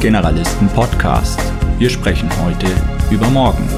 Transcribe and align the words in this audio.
Generalisten 0.00 0.66
Podcast. 0.68 1.38
Wir 1.78 1.90
sprechen 1.90 2.30
heute 2.42 2.66
über 3.10 3.28
morgen. 3.28 3.68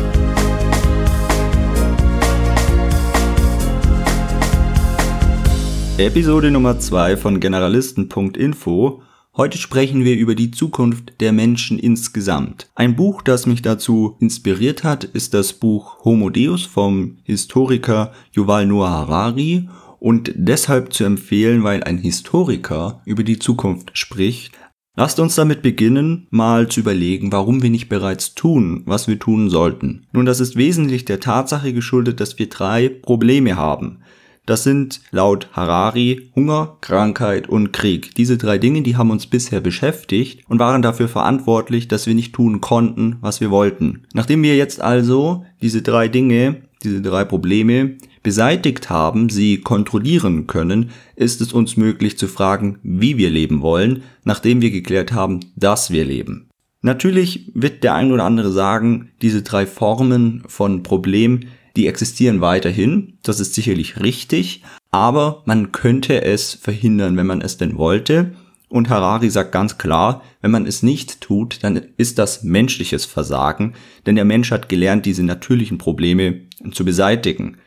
Episode 5.98 6.52
Nummer 6.52 6.78
2 6.78 7.16
von 7.16 7.40
Generalisten.info. 7.40 9.02
Heute 9.36 9.58
sprechen 9.58 10.04
wir 10.04 10.14
über 10.14 10.36
die 10.36 10.52
Zukunft 10.52 11.20
der 11.20 11.32
Menschen 11.32 11.80
insgesamt. 11.80 12.70
Ein 12.76 12.94
Buch, 12.94 13.22
das 13.22 13.46
mich 13.46 13.62
dazu 13.62 14.16
inspiriert 14.20 14.84
hat, 14.84 15.02
ist 15.02 15.34
das 15.34 15.52
Buch 15.52 16.04
Homo 16.04 16.30
Deus 16.30 16.64
vom 16.64 17.18
Historiker 17.24 18.12
Yuval 18.30 18.66
Noah 18.66 18.90
Harari 18.90 19.68
und 19.98 20.32
deshalb 20.36 20.92
zu 20.92 21.02
empfehlen, 21.02 21.64
weil 21.64 21.84
ein 21.84 21.98
Historiker 21.98 23.02
über 23.04 23.24
die 23.24 23.38
Zukunft 23.40 23.96
spricht. 23.96 24.52
Lasst 24.94 25.18
uns 25.20 25.34
damit 25.34 25.62
beginnen, 25.62 26.26
mal 26.28 26.68
zu 26.68 26.80
überlegen, 26.80 27.32
warum 27.32 27.62
wir 27.62 27.70
nicht 27.70 27.88
bereits 27.88 28.34
tun, 28.34 28.82
was 28.84 29.08
wir 29.08 29.18
tun 29.18 29.48
sollten. 29.48 30.06
Nun, 30.12 30.26
das 30.26 30.38
ist 30.38 30.54
wesentlich 30.56 31.06
der 31.06 31.18
Tatsache 31.18 31.72
geschuldet, 31.72 32.20
dass 32.20 32.38
wir 32.38 32.50
drei 32.50 32.90
Probleme 32.90 33.56
haben. 33.56 34.00
Das 34.44 34.64
sind 34.64 35.00
laut 35.10 35.48
Harari 35.52 36.30
Hunger, 36.34 36.76
Krankheit 36.82 37.48
und 37.48 37.72
Krieg. 37.72 38.14
Diese 38.16 38.36
drei 38.36 38.58
Dinge, 38.58 38.82
die 38.82 38.96
haben 38.96 39.10
uns 39.10 39.26
bisher 39.26 39.60
beschäftigt 39.60 40.42
und 40.48 40.58
waren 40.58 40.82
dafür 40.82 41.08
verantwortlich, 41.08 41.88
dass 41.88 42.06
wir 42.06 42.14
nicht 42.14 42.34
tun 42.34 42.60
konnten, 42.60 43.16
was 43.22 43.40
wir 43.40 43.50
wollten. 43.50 44.02
Nachdem 44.12 44.42
wir 44.42 44.56
jetzt 44.56 44.82
also 44.82 45.46
diese 45.62 45.80
drei 45.80 46.08
Dinge, 46.08 46.62
diese 46.82 47.00
drei 47.00 47.24
Probleme 47.24 47.96
beseitigt 48.22 48.90
haben, 48.90 49.28
sie 49.28 49.58
kontrollieren 49.58 50.46
können, 50.46 50.90
ist 51.16 51.40
es 51.40 51.52
uns 51.52 51.76
möglich 51.76 52.18
zu 52.18 52.28
fragen, 52.28 52.78
wie 52.82 53.16
wir 53.16 53.30
leben 53.30 53.62
wollen, 53.62 54.02
nachdem 54.24 54.60
wir 54.60 54.70
geklärt 54.70 55.12
haben, 55.12 55.40
dass 55.56 55.90
wir 55.90 56.04
leben. 56.04 56.48
Natürlich 56.82 57.50
wird 57.54 57.84
der 57.84 57.94
ein 57.94 58.10
oder 58.12 58.24
andere 58.24 58.50
sagen, 58.50 59.10
diese 59.22 59.42
drei 59.42 59.66
Formen 59.66 60.42
von 60.46 60.82
Problem, 60.82 61.40
die 61.76 61.86
existieren 61.86 62.40
weiterhin, 62.40 63.18
das 63.22 63.40
ist 63.40 63.54
sicherlich 63.54 64.00
richtig, 64.00 64.62
aber 64.90 65.42
man 65.46 65.72
könnte 65.72 66.22
es 66.22 66.54
verhindern, 66.54 67.16
wenn 67.16 67.26
man 67.26 67.40
es 67.40 67.56
denn 67.56 67.78
wollte. 67.78 68.32
Und 68.68 68.88
Harari 68.88 69.30
sagt 69.30 69.52
ganz 69.52 69.78
klar, 69.78 70.22
wenn 70.40 70.50
man 70.50 70.66
es 70.66 70.82
nicht 70.82 71.20
tut, 71.20 71.58
dann 71.62 71.80
ist 71.96 72.18
das 72.18 72.42
menschliches 72.42 73.04
Versagen, 73.04 73.74
denn 74.06 74.16
der 74.16 74.24
Mensch 74.24 74.50
hat 74.50 74.68
gelernt, 74.68 75.06
diese 75.06 75.22
natürlichen 75.22 75.78
Probleme 75.78 76.42
zu 76.72 76.84
beseitigen. 76.84 77.58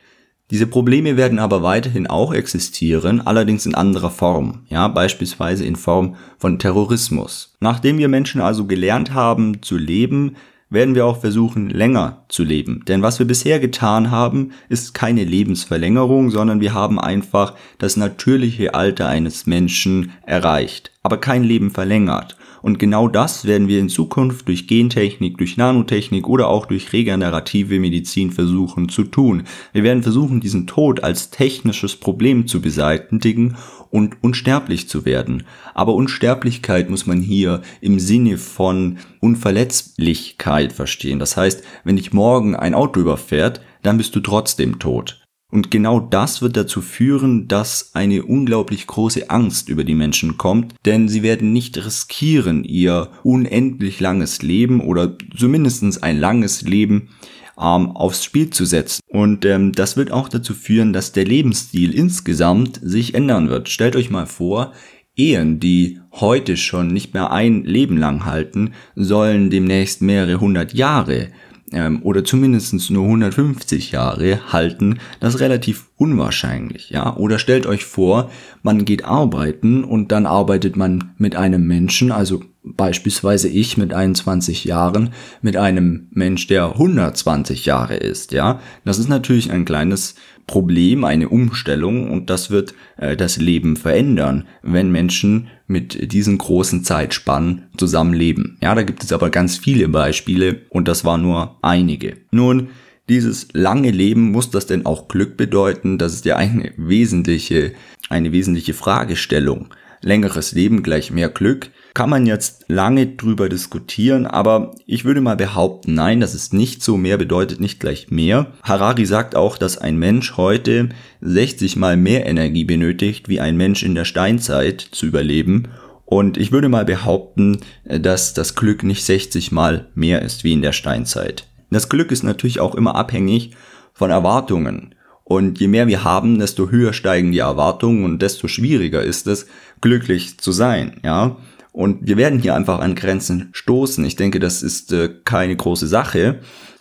Diese 0.50 0.68
Probleme 0.68 1.16
werden 1.16 1.40
aber 1.40 1.64
weiterhin 1.64 2.06
auch 2.06 2.32
existieren, 2.32 3.20
allerdings 3.26 3.66
in 3.66 3.74
anderer 3.74 4.10
Form, 4.10 4.62
ja, 4.68 4.86
beispielsweise 4.86 5.64
in 5.64 5.74
Form 5.74 6.14
von 6.38 6.60
Terrorismus. 6.60 7.56
Nachdem 7.58 7.98
wir 7.98 8.06
Menschen 8.06 8.40
also 8.40 8.66
gelernt 8.66 9.12
haben 9.12 9.60
zu 9.62 9.76
leben, 9.76 10.36
werden 10.68 10.94
wir 10.94 11.06
auch 11.06 11.20
versuchen, 11.20 11.70
länger 11.70 12.24
zu 12.28 12.44
leben. 12.44 12.84
Denn 12.86 13.02
was 13.02 13.18
wir 13.18 13.26
bisher 13.26 13.60
getan 13.60 14.10
haben, 14.10 14.52
ist 14.68 14.94
keine 14.94 15.24
Lebensverlängerung, 15.24 16.30
sondern 16.30 16.60
wir 16.60 16.74
haben 16.74 17.00
einfach 17.00 17.54
das 17.78 17.96
natürliche 17.96 18.74
Alter 18.74 19.08
eines 19.08 19.46
Menschen 19.46 20.12
erreicht, 20.26 20.92
aber 21.02 21.18
kein 21.18 21.44
Leben 21.44 21.70
verlängert. 21.70 22.35
Und 22.66 22.80
genau 22.80 23.06
das 23.06 23.44
werden 23.44 23.68
wir 23.68 23.78
in 23.78 23.88
Zukunft 23.88 24.48
durch 24.48 24.66
Gentechnik, 24.66 25.38
durch 25.38 25.56
Nanotechnik 25.56 26.26
oder 26.26 26.48
auch 26.48 26.66
durch 26.66 26.92
regenerative 26.92 27.78
Medizin 27.78 28.32
versuchen 28.32 28.88
zu 28.88 29.04
tun. 29.04 29.44
Wir 29.72 29.84
werden 29.84 30.02
versuchen, 30.02 30.40
diesen 30.40 30.66
Tod 30.66 31.04
als 31.04 31.30
technisches 31.30 31.94
Problem 31.94 32.48
zu 32.48 32.60
beseitigen 32.60 33.54
und 33.92 34.16
unsterblich 34.20 34.88
zu 34.88 35.04
werden. 35.04 35.44
Aber 35.74 35.94
Unsterblichkeit 35.94 36.90
muss 36.90 37.06
man 37.06 37.20
hier 37.20 37.62
im 37.80 38.00
Sinne 38.00 38.36
von 38.36 38.98
Unverletzlichkeit 39.20 40.72
verstehen. 40.72 41.20
Das 41.20 41.36
heißt, 41.36 41.62
wenn 41.84 41.94
dich 41.94 42.12
morgen 42.12 42.56
ein 42.56 42.74
Auto 42.74 42.98
überfährt, 42.98 43.60
dann 43.84 43.96
bist 43.96 44.16
du 44.16 44.18
trotzdem 44.18 44.80
tot. 44.80 45.24
Und 45.50 45.70
genau 45.70 46.00
das 46.00 46.42
wird 46.42 46.56
dazu 46.56 46.82
führen, 46.82 47.46
dass 47.46 47.94
eine 47.94 48.24
unglaublich 48.24 48.86
große 48.86 49.30
Angst 49.30 49.68
über 49.68 49.84
die 49.84 49.94
Menschen 49.94 50.36
kommt, 50.36 50.74
denn 50.84 51.08
sie 51.08 51.22
werden 51.22 51.52
nicht 51.52 51.76
riskieren, 51.84 52.64
ihr 52.64 53.10
unendlich 53.22 54.00
langes 54.00 54.42
Leben 54.42 54.80
oder 54.80 55.16
zumindest 55.36 56.02
ein 56.02 56.18
langes 56.18 56.62
Leben 56.62 57.10
ähm, 57.58 57.90
aufs 57.92 58.24
Spiel 58.24 58.50
zu 58.50 58.64
setzen. 58.64 59.00
Und 59.08 59.44
ähm, 59.44 59.72
das 59.72 59.96
wird 59.96 60.10
auch 60.10 60.28
dazu 60.28 60.52
führen, 60.52 60.92
dass 60.92 61.12
der 61.12 61.24
Lebensstil 61.24 61.94
insgesamt 61.94 62.80
sich 62.82 63.14
ändern 63.14 63.48
wird. 63.48 63.68
Stellt 63.68 63.94
euch 63.96 64.10
mal 64.10 64.26
vor, 64.26 64.72
Ehen, 65.18 65.60
die 65.60 65.98
heute 66.12 66.58
schon 66.58 66.88
nicht 66.88 67.14
mehr 67.14 67.32
ein 67.32 67.64
Leben 67.64 67.96
lang 67.96 68.26
halten, 68.26 68.74
sollen 68.94 69.48
demnächst 69.48 70.02
mehrere 70.02 70.40
hundert 70.40 70.74
Jahre 70.74 71.28
ähm, 71.72 72.02
oder 72.02 72.24
zumindest 72.24 72.90
nur 72.90 73.04
150 73.04 73.90
Jahre 73.92 74.52
halten, 74.52 74.98
das 75.20 75.40
relativ 75.40 75.86
unwahrscheinlich, 75.96 76.90
ja. 76.90 77.16
Oder 77.16 77.38
stellt 77.38 77.66
euch 77.66 77.84
vor, 77.84 78.30
man 78.62 78.84
geht 78.84 79.04
arbeiten 79.04 79.82
und 79.84 80.12
dann 80.12 80.26
arbeitet 80.26 80.76
man 80.76 81.12
mit 81.18 81.36
einem 81.36 81.66
Menschen, 81.66 82.12
also 82.12 82.42
beispielsweise 82.62 83.48
ich 83.48 83.76
mit 83.76 83.94
21 83.94 84.64
Jahren, 84.64 85.10
mit 85.40 85.56
einem 85.56 86.08
Mensch, 86.10 86.46
der 86.46 86.72
120 86.72 87.66
Jahre 87.66 87.96
ist, 87.96 88.32
ja. 88.32 88.60
Das 88.84 88.98
ist 88.98 89.08
natürlich 89.08 89.50
ein 89.50 89.64
kleines 89.64 90.14
Problem, 90.46 91.04
eine 91.04 91.28
Umstellung 91.28 92.10
und 92.10 92.30
das 92.30 92.50
wird 92.50 92.74
äh, 92.96 93.16
das 93.16 93.38
Leben 93.38 93.76
verändern, 93.76 94.46
wenn 94.62 94.92
Menschen 94.92 95.48
mit 95.66 96.12
diesen 96.12 96.38
großen 96.38 96.84
Zeitspannen 96.84 97.66
zusammenleben. 97.76 98.56
Ja, 98.62 98.74
da 98.74 98.82
gibt 98.82 99.02
es 99.02 99.12
aber 99.12 99.30
ganz 99.30 99.58
viele 99.58 99.88
Beispiele 99.88 100.60
und 100.70 100.86
das 100.86 101.04
war 101.04 101.18
nur 101.18 101.58
einige. 101.62 102.18
Nun, 102.30 102.68
dieses 103.08 103.48
lange 103.52 103.90
Leben, 103.90 104.30
muss 104.30 104.50
das 104.50 104.66
denn 104.66 104.86
auch 104.86 105.08
Glück 105.08 105.36
bedeuten? 105.36 105.98
Das 105.98 106.14
ist 106.14 106.24
ja 106.24 106.36
eine 106.36 106.72
wesentliche, 106.76 107.72
eine 108.08 108.32
wesentliche 108.32 108.74
Fragestellung. 108.74 109.68
Längeres 110.00 110.52
Leben 110.52 110.82
gleich 110.82 111.10
mehr 111.10 111.28
Glück 111.28 111.70
kann 111.96 112.10
man 112.10 112.26
jetzt 112.26 112.66
lange 112.68 113.06
drüber 113.06 113.48
diskutieren, 113.48 114.26
aber 114.26 114.74
ich 114.84 115.06
würde 115.06 115.22
mal 115.22 115.34
behaupten, 115.34 115.94
nein, 115.94 116.20
das 116.20 116.34
ist 116.34 116.52
nicht 116.52 116.82
so, 116.82 116.98
mehr 116.98 117.16
bedeutet 117.16 117.58
nicht 117.58 117.80
gleich 117.80 118.10
mehr. 118.10 118.52
Harari 118.62 119.06
sagt 119.06 119.34
auch, 119.34 119.56
dass 119.56 119.78
ein 119.78 119.96
Mensch 119.96 120.36
heute 120.36 120.90
60 121.22 121.76
mal 121.76 121.96
mehr 121.96 122.26
Energie 122.26 122.64
benötigt, 122.64 123.30
wie 123.30 123.40
ein 123.40 123.56
Mensch 123.56 123.82
in 123.82 123.94
der 123.94 124.04
Steinzeit 124.04 124.82
zu 124.82 125.06
überleben. 125.06 125.68
Und 126.04 126.36
ich 126.36 126.52
würde 126.52 126.68
mal 126.68 126.84
behaupten, 126.84 127.60
dass 127.86 128.34
das 128.34 128.54
Glück 128.54 128.82
nicht 128.82 129.02
60 129.02 129.50
mal 129.50 129.88
mehr 129.94 130.20
ist 130.20 130.44
wie 130.44 130.52
in 130.52 130.60
der 130.60 130.72
Steinzeit. 130.72 131.46
Das 131.70 131.88
Glück 131.88 132.12
ist 132.12 132.24
natürlich 132.24 132.60
auch 132.60 132.74
immer 132.74 132.94
abhängig 132.94 133.52
von 133.94 134.10
Erwartungen. 134.10 134.94
Und 135.24 135.60
je 135.60 135.66
mehr 135.66 135.86
wir 135.86 136.04
haben, 136.04 136.38
desto 136.38 136.68
höher 136.68 136.92
steigen 136.92 137.32
die 137.32 137.38
Erwartungen 137.38 138.04
und 138.04 138.20
desto 138.20 138.48
schwieriger 138.48 139.02
ist 139.02 139.26
es, 139.26 139.46
glücklich 139.80 140.36
zu 140.36 140.52
sein, 140.52 141.00
ja. 141.02 141.38
Und 141.76 142.06
wir 142.06 142.16
werden 142.16 142.38
hier 142.38 142.54
einfach 142.54 142.78
an 142.78 142.94
Grenzen 142.94 143.50
stoßen. 143.52 144.02
Ich 144.06 144.16
denke, 144.16 144.40
das 144.40 144.62
ist 144.62 144.94
äh, 144.94 145.10
keine 145.24 145.54
große 145.54 145.86
Sache. 145.86 146.40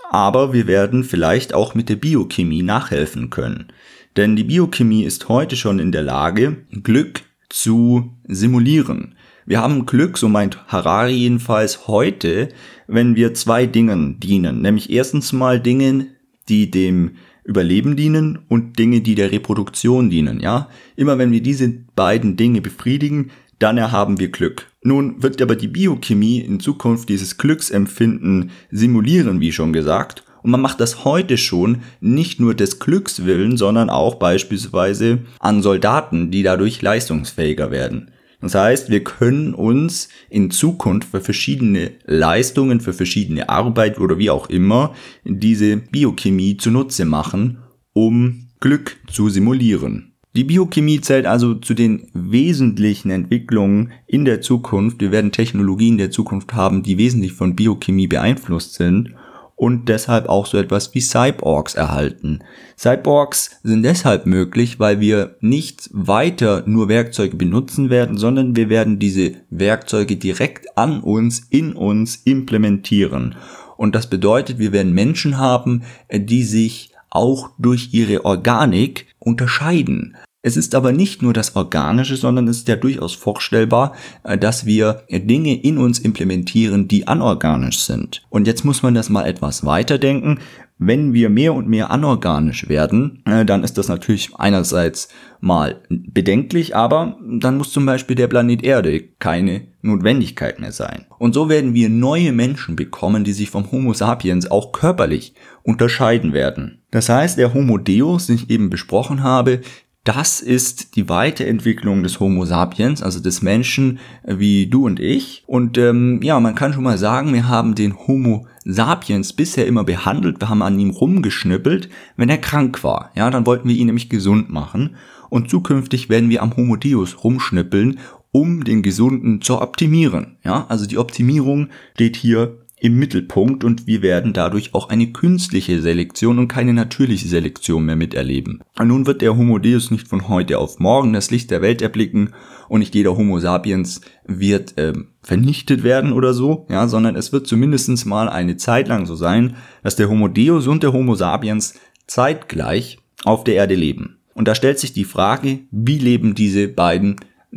Aber 0.09 0.53
wir 0.53 0.67
werden 0.67 1.03
vielleicht 1.03 1.53
auch 1.53 1.75
mit 1.75 1.89
der 1.89 1.97
Biochemie 1.97 2.63
nachhelfen 2.63 3.29
können. 3.29 3.67
Denn 4.15 4.37
die 4.37 4.45
Biochemie 4.45 5.03
ist 5.03 5.27
heute 5.27 5.57
schon 5.57 5.79
in 5.79 5.91
der 5.91 6.03
Lage, 6.03 6.59
Glück 6.81 7.23
zu 7.49 8.13
simulieren. 8.25 9.15
Wir 9.45 9.59
haben 9.59 9.85
Glück, 9.85 10.17
so 10.17 10.29
meint 10.29 10.65
Harari 10.67 11.11
jedenfalls 11.11 11.89
heute, 11.89 12.47
wenn 12.87 13.17
wir 13.17 13.33
zwei 13.33 13.65
Dingen 13.65 14.21
dienen. 14.21 14.61
Nämlich 14.61 14.89
erstens 14.89 15.33
mal 15.33 15.59
Dingen, 15.59 16.15
die 16.47 16.71
dem 16.71 17.17
Überleben 17.43 17.95
dienen 17.95 18.39
und 18.47 18.79
Dinge, 18.79 19.01
die 19.01 19.13
der 19.13 19.31
Reproduktion 19.31 20.09
dienen, 20.09 20.39
ja. 20.39 20.69
Immer 20.95 21.19
wenn 21.19 21.31
wir 21.31 21.41
diese 21.41 21.69
beiden 21.95 22.37
Dinge 22.37 22.61
befriedigen, 22.61 23.29
dann 23.59 23.77
erhaben 23.77 24.19
wir 24.19 24.29
Glück. 24.29 24.67
Nun 24.83 25.21
wird 25.23 25.41
aber 25.41 25.55
die 25.55 25.67
Biochemie 25.67 26.39
in 26.39 26.59
Zukunft 26.59 27.09
dieses 27.09 27.37
Glücksempfinden 27.37 28.51
simulieren, 28.71 29.39
wie 29.41 29.51
schon 29.51 29.73
gesagt. 29.73 30.23
Und 30.43 30.51
man 30.51 30.61
macht 30.61 30.79
das 30.79 31.05
heute 31.05 31.37
schon 31.37 31.81
nicht 32.01 32.39
nur 32.39 32.53
des 32.53 32.79
Glücks 32.79 33.25
willen, 33.25 33.57
sondern 33.57 33.89
auch 33.89 34.15
beispielsweise 34.15 35.19
an 35.39 35.63
Soldaten, 35.63 36.29
die 36.29 36.43
dadurch 36.43 36.83
leistungsfähiger 36.83 37.71
werden. 37.71 38.11
Das 38.41 38.53
heißt, 38.53 38.91
wir 38.91 39.03
können 39.03 39.55
uns 39.55 40.09
in 40.29 40.51
Zukunft 40.51 41.09
für 41.09 41.21
verschiedene 41.21 41.93
Leistungen, 42.05 42.79
für 42.79 42.93
verschiedene 42.93 43.49
Arbeit 43.49 43.97
oder 43.99 44.19
wie 44.19 44.29
auch 44.29 44.47
immer 44.47 44.93
diese 45.23 45.77
Biochemie 45.77 46.57
zunutze 46.57 47.05
machen, 47.05 47.57
um 47.93 48.49
Glück 48.59 48.97
zu 49.11 49.29
simulieren. 49.29 50.14
Die 50.35 50.43
Biochemie 50.43 50.99
zählt 50.99 51.25
also 51.27 51.55
zu 51.55 51.73
den 51.73 52.07
wesentlichen 52.13 53.09
Entwicklungen 53.09 53.93
in 54.05 54.25
der 54.25 54.41
Zukunft. 54.41 54.99
Wir 54.99 55.11
werden 55.11 55.31
Technologien 55.31 55.97
der 55.97 56.11
Zukunft 56.11 56.53
haben, 56.53 56.83
die 56.83 56.97
wesentlich 56.97 57.31
von 57.31 57.55
Biochemie 57.55 58.07
beeinflusst 58.07 58.73
sind. 58.73 59.15
und 59.57 59.87
deshalb 59.87 60.27
auch 60.27 60.45
so 60.45 60.57
etwas 60.57 60.93
wie 60.93 60.99
Cyborgs 60.99 61.75
erhalten. 61.75 62.39
Cyborgs 62.77 63.61
sind 63.63 63.83
deshalb 63.83 64.25
möglich, 64.25 64.81
weil 64.81 64.99
wir 64.99 65.37
nicht 65.39 65.89
weiter 65.93 66.63
nur 66.65 66.89
Werkzeuge 66.89 67.37
benutzen 67.37 67.89
werden, 67.89 68.17
sondern 68.17 68.57
wir 68.57 68.67
werden 68.67 68.99
diese 68.99 69.35
Werkzeuge 69.49 70.17
direkt 70.17 70.77
an 70.77 70.99
uns, 70.99 71.39
in 71.49 71.71
uns 71.71 72.17
implementieren. 72.25 73.35
Und 73.77 73.95
das 73.95 74.09
bedeutet, 74.09 74.59
wir 74.59 74.73
werden 74.73 74.93
Menschen 74.93 75.37
haben, 75.37 75.83
die 76.11 76.43
sich 76.43 76.91
auch 77.09 77.49
durch 77.57 77.93
ihre 77.93 78.25
Organik 78.25 79.07
unterscheiden. 79.19 80.17
Es 80.45 80.57
ist 80.57 80.75
aber 80.75 80.91
nicht 80.91 81.23
nur 81.23 81.33
das 81.33 81.55
Organische, 81.55 82.17
sondern 82.17 82.47
es 82.47 82.57
ist 82.57 82.67
ja 82.67 82.75
durchaus 82.75 83.15
vorstellbar, 83.15 83.95
äh, 84.23 84.37
dass 84.37 84.67
wir 84.67 85.01
Dinge 85.09 85.59
in 85.59 85.79
uns 85.79 85.97
implementieren, 85.97 86.87
die 86.87 87.07
anorganisch 87.07 87.79
sind. 87.79 88.21
Und 88.29 88.45
jetzt 88.45 88.63
muss 88.63 88.83
man 88.83 88.93
das 88.93 89.09
mal 89.09 89.25
etwas 89.25 89.65
weiterdenken. 89.65 90.37
Wenn 90.77 91.13
wir 91.13 91.29
mehr 91.29 91.55
und 91.55 91.67
mehr 91.67 91.89
anorganisch 91.89 92.69
werden, 92.69 93.23
äh, 93.25 93.43
dann 93.43 93.63
ist 93.63 93.79
das 93.79 93.87
natürlich 93.87 94.35
einerseits 94.35 95.07
mal 95.39 95.81
bedenklich, 95.89 96.75
aber 96.75 97.17
dann 97.27 97.57
muss 97.57 97.71
zum 97.71 97.87
Beispiel 97.87 98.15
der 98.15 98.27
Planet 98.27 98.63
Erde 98.63 99.01
keine 99.17 99.61
Notwendigkeit 99.81 100.59
mehr 100.59 100.71
sein. 100.71 101.05
Und 101.17 101.33
so 101.33 101.49
werden 101.49 101.73
wir 101.73 101.89
neue 101.89 102.33
Menschen 102.33 102.75
bekommen, 102.75 103.23
die 103.23 103.33
sich 103.33 103.49
vom 103.49 103.71
Homo 103.71 103.93
sapiens 103.93 104.51
auch 104.51 104.73
körperlich 104.73 105.33
unterscheiden 105.63 106.33
werden. 106.33 106.83
Das 106.91 107.09
heißt, 107.09 107.37
der 107.37 107.53
Homo 107.53 107.77
Deus, 107.77 108.27
den 108.27 108.35
ich 108.35 108.49
eben 108.49 108.69
besprochen 108.69 109.23
habe, 109.23 109.61
das 110.05 110.39
ist 110.39 110.95
die 110.95 111.09
Weiterentwicklung 111.09 112.03
des 112.03 112.19
Homo 112.19 112.45
sapiens, 112.45 113.01
also 113.01 113.19
des 113.19 113.41
Menschen 113.41 113.99
wie 114.23 114.67
du 114.67 114.85
und 114.85 114.99
ich. 114.99 115.43
Und 115.47 115.79
ähm, 115.79 116.21
ja, 116.21 116.39
man 116.39 116.53
kann 116.53 116.73
schon 116.73 116.83
mal 116.83 116.99
sagen, 116.99 117.33
wir 117.33 117.47
haben 117.47 117.73
den 117.73 117.97
Homo 118.07 118.45
sapiens 118.63 119.33
bisher 119.33 119.65
immer 119.65 119.83
behandelt, 119.83 120.39
wir 120.39 120.49
haben 120.49 120.61
an 120.61 120.79
ihm 120.79 120.91
rumgeschnippelt, 120.91 121.89
wenn 122.17 122.29
er 122.29 122.37
krank 122.37 122.83
war. 122.83 123.11
Ja, 123.15 123.31
dann 123.31 123.47
wollten 123.47 123.67
wir 123.67 123.75
ihn 123.75 123.87
nämlich 123.87 124.09
gesund 124.09 124.51
machen. 124.51 124.95
Und 125.29 125.49
zukünftig 125.49 126.07
werden 126.07 126.29
wir 126.29 126.43
am 126.43 126.55
Homo 126.55 126.75
Deus 126.75 127.23
rumschnippeln, 127.23 127.99
um 128.31 128.63
den 128.63 128.83
Gesunden 128.83 129.41
zu 129.41 129.59
optimieren. 129.59 130.37
Ja, 130.43 130.67
also 130.69 130.85
die 130.85 130.99
Optimierung 130.99 131.69
steht 131.95 132.15
hier 132.15 132.64
im 132.85 132.99
Mittelpunkt 132.99 133.63
und 133.63 133.87
wir 133.87 134.03
werden 134.03 134.31
dadurch 134.31 134.75
auch 134.75 134.89
eine 134.89 135.07
künstliche 135.07 135.81
Selektion 135.81 136.37
und 136.37 136.47
keine 136.47 136.71
natürliche 136.71 137.27
Selektion 137.27 137.83
mehr 137.83 137.95
miterleben. 137.95 138.61
Und 138.77 138.89
nun 138.89 139.07
wird 139.07 139.23
der 139.23 139.35
Homo 139.35 139.57
Deus 139.57 139.89
nicht 139.89 140.07
von 140.07 140.29
heute 140.29 140.59
auf 140.59 140.77
morgen 140.77 141.11
das 141.11 141.31
Licht 141.31 141.49
der 141.49 141.63
Welt 141.63 141.81
erblicken 141.81 142.35
und 142.69 142.81
nicht 142.81 142.93
jeder 142.93 143.17
Homo 143.17 143.39
sapiens 143.39 144.01
wird 144.27 144.77
äh, 144.77 144.93
vernichtet 145.23 145.83
werden 145.83 146.13
oder 146.13 146.35
so, 146.35 146.67
ja, 146.69 146.87
sondern 146.87 147.15
es 147.15 147.33
wird 147.33 147.47
zumindest 147.47 148.05
mal 148.05 148.29
eine 148.29 148.55
Zeit 148.55 148.87
lang 148.87 149.07
so 149.07 149.15
sein, 149.15 149.55
dass 149.81 149.95
der 149.95 150.07
Homo 150.07 150.27
Deus 150.27 150.67
und 150.67 150.83
der 150.83 150.93
Homo 150.93 151.15
sapiens 151.15 151.79
zeitgleich 152.05 152.99
auf 153.23 153.43
der 153.43 153.55
Erde 153.55 153.73
leben. 153.73 154.17
Und 154.35 154.47
da 154.47 154.53
stellt 154.53 154.77
sich 154.77 154.93
die 154.93 155.05
Frage, 155.05 155.61
wie 155.71 155.97
leben 155.97 156.35
diese 156.35 156.67
beiden 156.67 157.15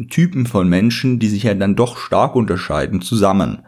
Typen 0.09 0.47
von 0.47 0.71
Menschen, 0.71 1.19
die 1.19 1.29
sich 1.29 1.43
ja 1.43 1.53
dann 1.53 1.77
doch 1.77 1.99
stark 1.99 2.35
unterscheiden, 2.35 3.03
zusammen. 3.03 3.59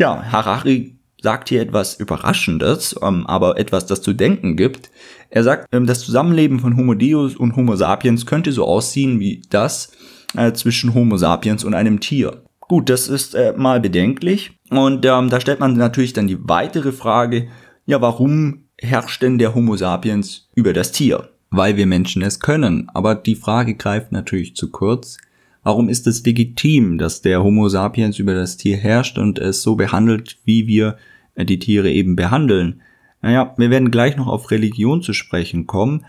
Ja, 0.00 0.24
Harari 0.32 0.96
sagt 1.20 1.50
hier 1.50 1.60
etwas 1.60 2.00
Überraschendes, 2.00 2.98
ähm, 3.02 3.26
aber 3.26 3.58
etwas, 3.58 3.84
das 3.84 4.00
zu 4.00 4.14
denken 4.14 4.56
gibt. 4.56 4.90
Er 5.28 5.44
sagt, 5.44 5.68
ähm, 5.72 5.86
das 5.86 6.00
Zusammenleben 6.00 6.58
von 6.58 6.78
Homo 6.78 6.94
Deus 6.94 7.36
und 7.36 7.54
Homo 7.54 7.76
sapiens 7.76 8.24
könnte 8.24 8.50
so 8.50 8.64
aussehen 8.64 9.20
wie 9.20 9.42
das 9.50 9.92
äh, 10.38 10.52
zwischen 10.54 10.94
Homo 10.94 11.18
sapiens 11.18 11.64
und 11.64 11.74
einem 11.74 12.00
Tier. 12.00 12.44
Gut, 12.60 12.88
das 12.88 13.08
ist 13.08 13.34
äh, 13.34 13.52
mal 13.54 13.78
bedenklich. 13.78 14.52
Und 14.70 15.04
ähm, 15.04 15.28
da 15.28 15.38
stellt 15.38 15.60
man 15.60 15.76
natürlich 15.76 16.14
dann 16.14 16.28
die 16.28 16.48
weitere 16.48 16.92
Frage, 16.92 17.48
ja, 17.84 18.00
warum 18.00 18.68
herrscht 18.78 19.20
denn 19.20 19.36
der 19.36 19.54
Homo 19.54 19.76
sapiens 19.76 20.48
über 20.54 20.72
das 20.72 20.92
Tier? 20.92 21.28
Weil 21.50 21.76
wir 21.76 21.84
Menschen 21.84 22.22
es 22.22 22.40
können. 22.40 22.88
Aber 22.94 23.14
die 23.14 23.34
Frage 23.34 23.74
greift 23.74 24.12
natürlich 24.12 24.56
zu 24.56 24.70
kurz. 24.70 25.18
Warum 25.62 25.88
ist 25.88 26.06
es 26.06 26.24
legitim, 26.24 26.98
dass 26.98 27.20
der 27.20 27.42
Homo 27.42 27.68
sapiens 27.68 28.18
über 28.18 28.34
das 28.34 28.56
Tier 28.56 28.76
herrscht 28.76 29.18
und 29.18 29.38
es 29.38 29.62
so 29.62 29.76
behandelt, 29.76 30.38
wie 30.44 30.66
wir 30.66 30.96
äh, 31.34 31.44
die 31.44 31.58
Tiere 31.58 31.90
eben 31.90 32.16
behandeln? 32.16 32.80
Naja, 33.22 33.54
wir 33.58 33.70
werden 33.70 33.90
gleich 33.90 34.16
noch 34.16 34.28
auf 34.28 34.50
Religion 34.50 35.02
zu 35.02 35.12
sprechen 35.12 35.66
kommen, 35.66 36.06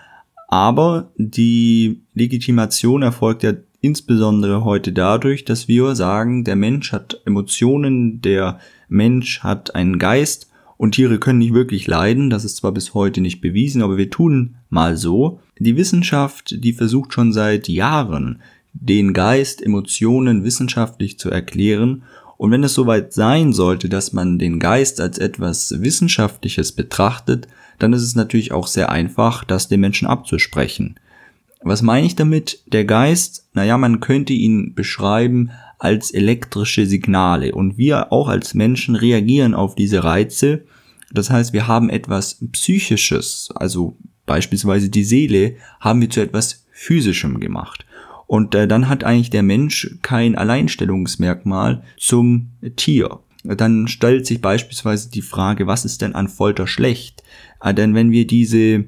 aber 0.47 1.11
die 1.17 2.01
Legitimation 2.13 3.01
erfolgt 3.01 3.43
ja 3.43 3.53
insbesondere 3.81 4.63
heute 4.63 4.93
dadurch, 4.93 5.43
dass 5.43 5.67
wir 5.67 5.95
sagen, 5.95 6.43
der 6.43 6.55
Mensch 6.55 6.93
hat 6.93 7.21
Emotionen, 7.25 8.21
der 8.21 8.59
Mensch 8.87 9.41
hat 9.41 9.75
einen 9.75 9.99
Geist 9.99 10.49
und 10.77 10.93
Tiere 10.93 11.19
können 11.19 11.39
nicht 11.39 11.53
wirklich 11.53 11.87
leiden. 11.87 12.29
Das 12.29 12.45
ist 12.45 12.57
zwar 12.57 12.71
bis 12.71 12.93
heute 12.93 13.21
nicht 13.21 13.41
bewiesen, 13.41 13.81
aber 13.81 13.97
wir 13.97 14.09
tun 14.09 14.55
mal 14.69 14.97
so. 14.97 15.39
Die 15.59 15.77
Wissenschaft, 15.77 16.63
die 16.63 16.73
versucht 16.73 17.13
schon 17.13 17.33
seit 17.33 17.67
Jahren, 17.67 18.41
den 18.73 19.13
Geist, 19.13 19.61
Emotionen 19.61 20.43
wissenschaftlich 20.43 21.19
zu 21.19 21.29
erklären. 21.29 22.03
Und 22.37 22.51
wenn 22.51 22.63
es 22.63 22.73
soweit 22.73 23.13
sein 23.13 23.53
sollte, 23.53 23.89
dass 23.89 24.13
man 24.13 24.39
den 24.39 24.59
Geist 24.59 24.99
als 24.99 25.17
etwas 25.17 25.81
Wissenschaftliches 25.81 26.71
betrachtet, 26.71 27.47
dann 27.79 27.93
ist 27.93 28.03
es 28.03 28.15
natürlich 28.15 28.51
auch 28.51 28.67
sehr 28.67 28.91
einfach, 28.91 29.43
das 29.43 29.67
den 29.67 29.79
Menschen 29.79 30.07
abzusprechen. 30.07 30.99
Was 31.63 31.81
meine 31.81 32.07
ich 32.07 32.15
damit? 32.15 32.63
Der 32.67 32.85
Geist, 32.85 33.47
naja, 33.53 33.77
man 33.77 33.99
könnte 33.99 34.33
ihn 34.33 34.73
beschreiben 34.73 35.51
als 35.77 36.11
elektrische 36.11 36.85
Signale 36.85 37.53
und 37.53 37.77
wir 37.77 38.11
auch 38.11 38.27
als 38.27 38.53
Menschen 38.53 38.95
reagieren 38.95 39.53
auf 39.53 39.75
diese 39.75 40.03
Reize. 40.03 40.63
Das 41.11 41.29
heißt, 41.29 41.53
wir 41.53 41.67
haben 41.67 41.89
etwas 41.89 42.39
Psychisches, 42.51 43.49
also 43.55 43.97
beispielsweise 44.25 44.89
die 44.89 45.03
Seele, 45.03 45.55
haben 45.79 46.01
wir 46.01 46.09
zu 46.09 46.21
etwas 46.21 46.65
Physischem 46.71 47.39
gemacht. 47.39 47.85
Und 48.31 48.55
äh, 48.55 48.65
dann 48.65 48.87
hat 48.87 49.03
eigentlich 49.03 49.29
der 49.29 49.43
Mensch 49.43 49.97
kein 50.03 50.37
Alleinstellungsmerkmal 50.37 51.83
zum 51.97 52.51
Tier. 52.77 53.19
Dann 53.43 53.89
stellt 53.89 54.25
sich 54.25 54.39
beispielsweise 54.39 55.11
die 55.11 55.21
Frage, 55.21 55.67
was 55.67 55.83
ist 55.83 56.01
denn 56.01 56.15
an 56.15 56.29
Folter 56.29 56.65
schlecht? 56.65 57.23
Äh, 57.61 57.73
denn 57.73 57.93
wenn 57.93 58.11
wir 58.11 58.25
diese, 58.25 58.85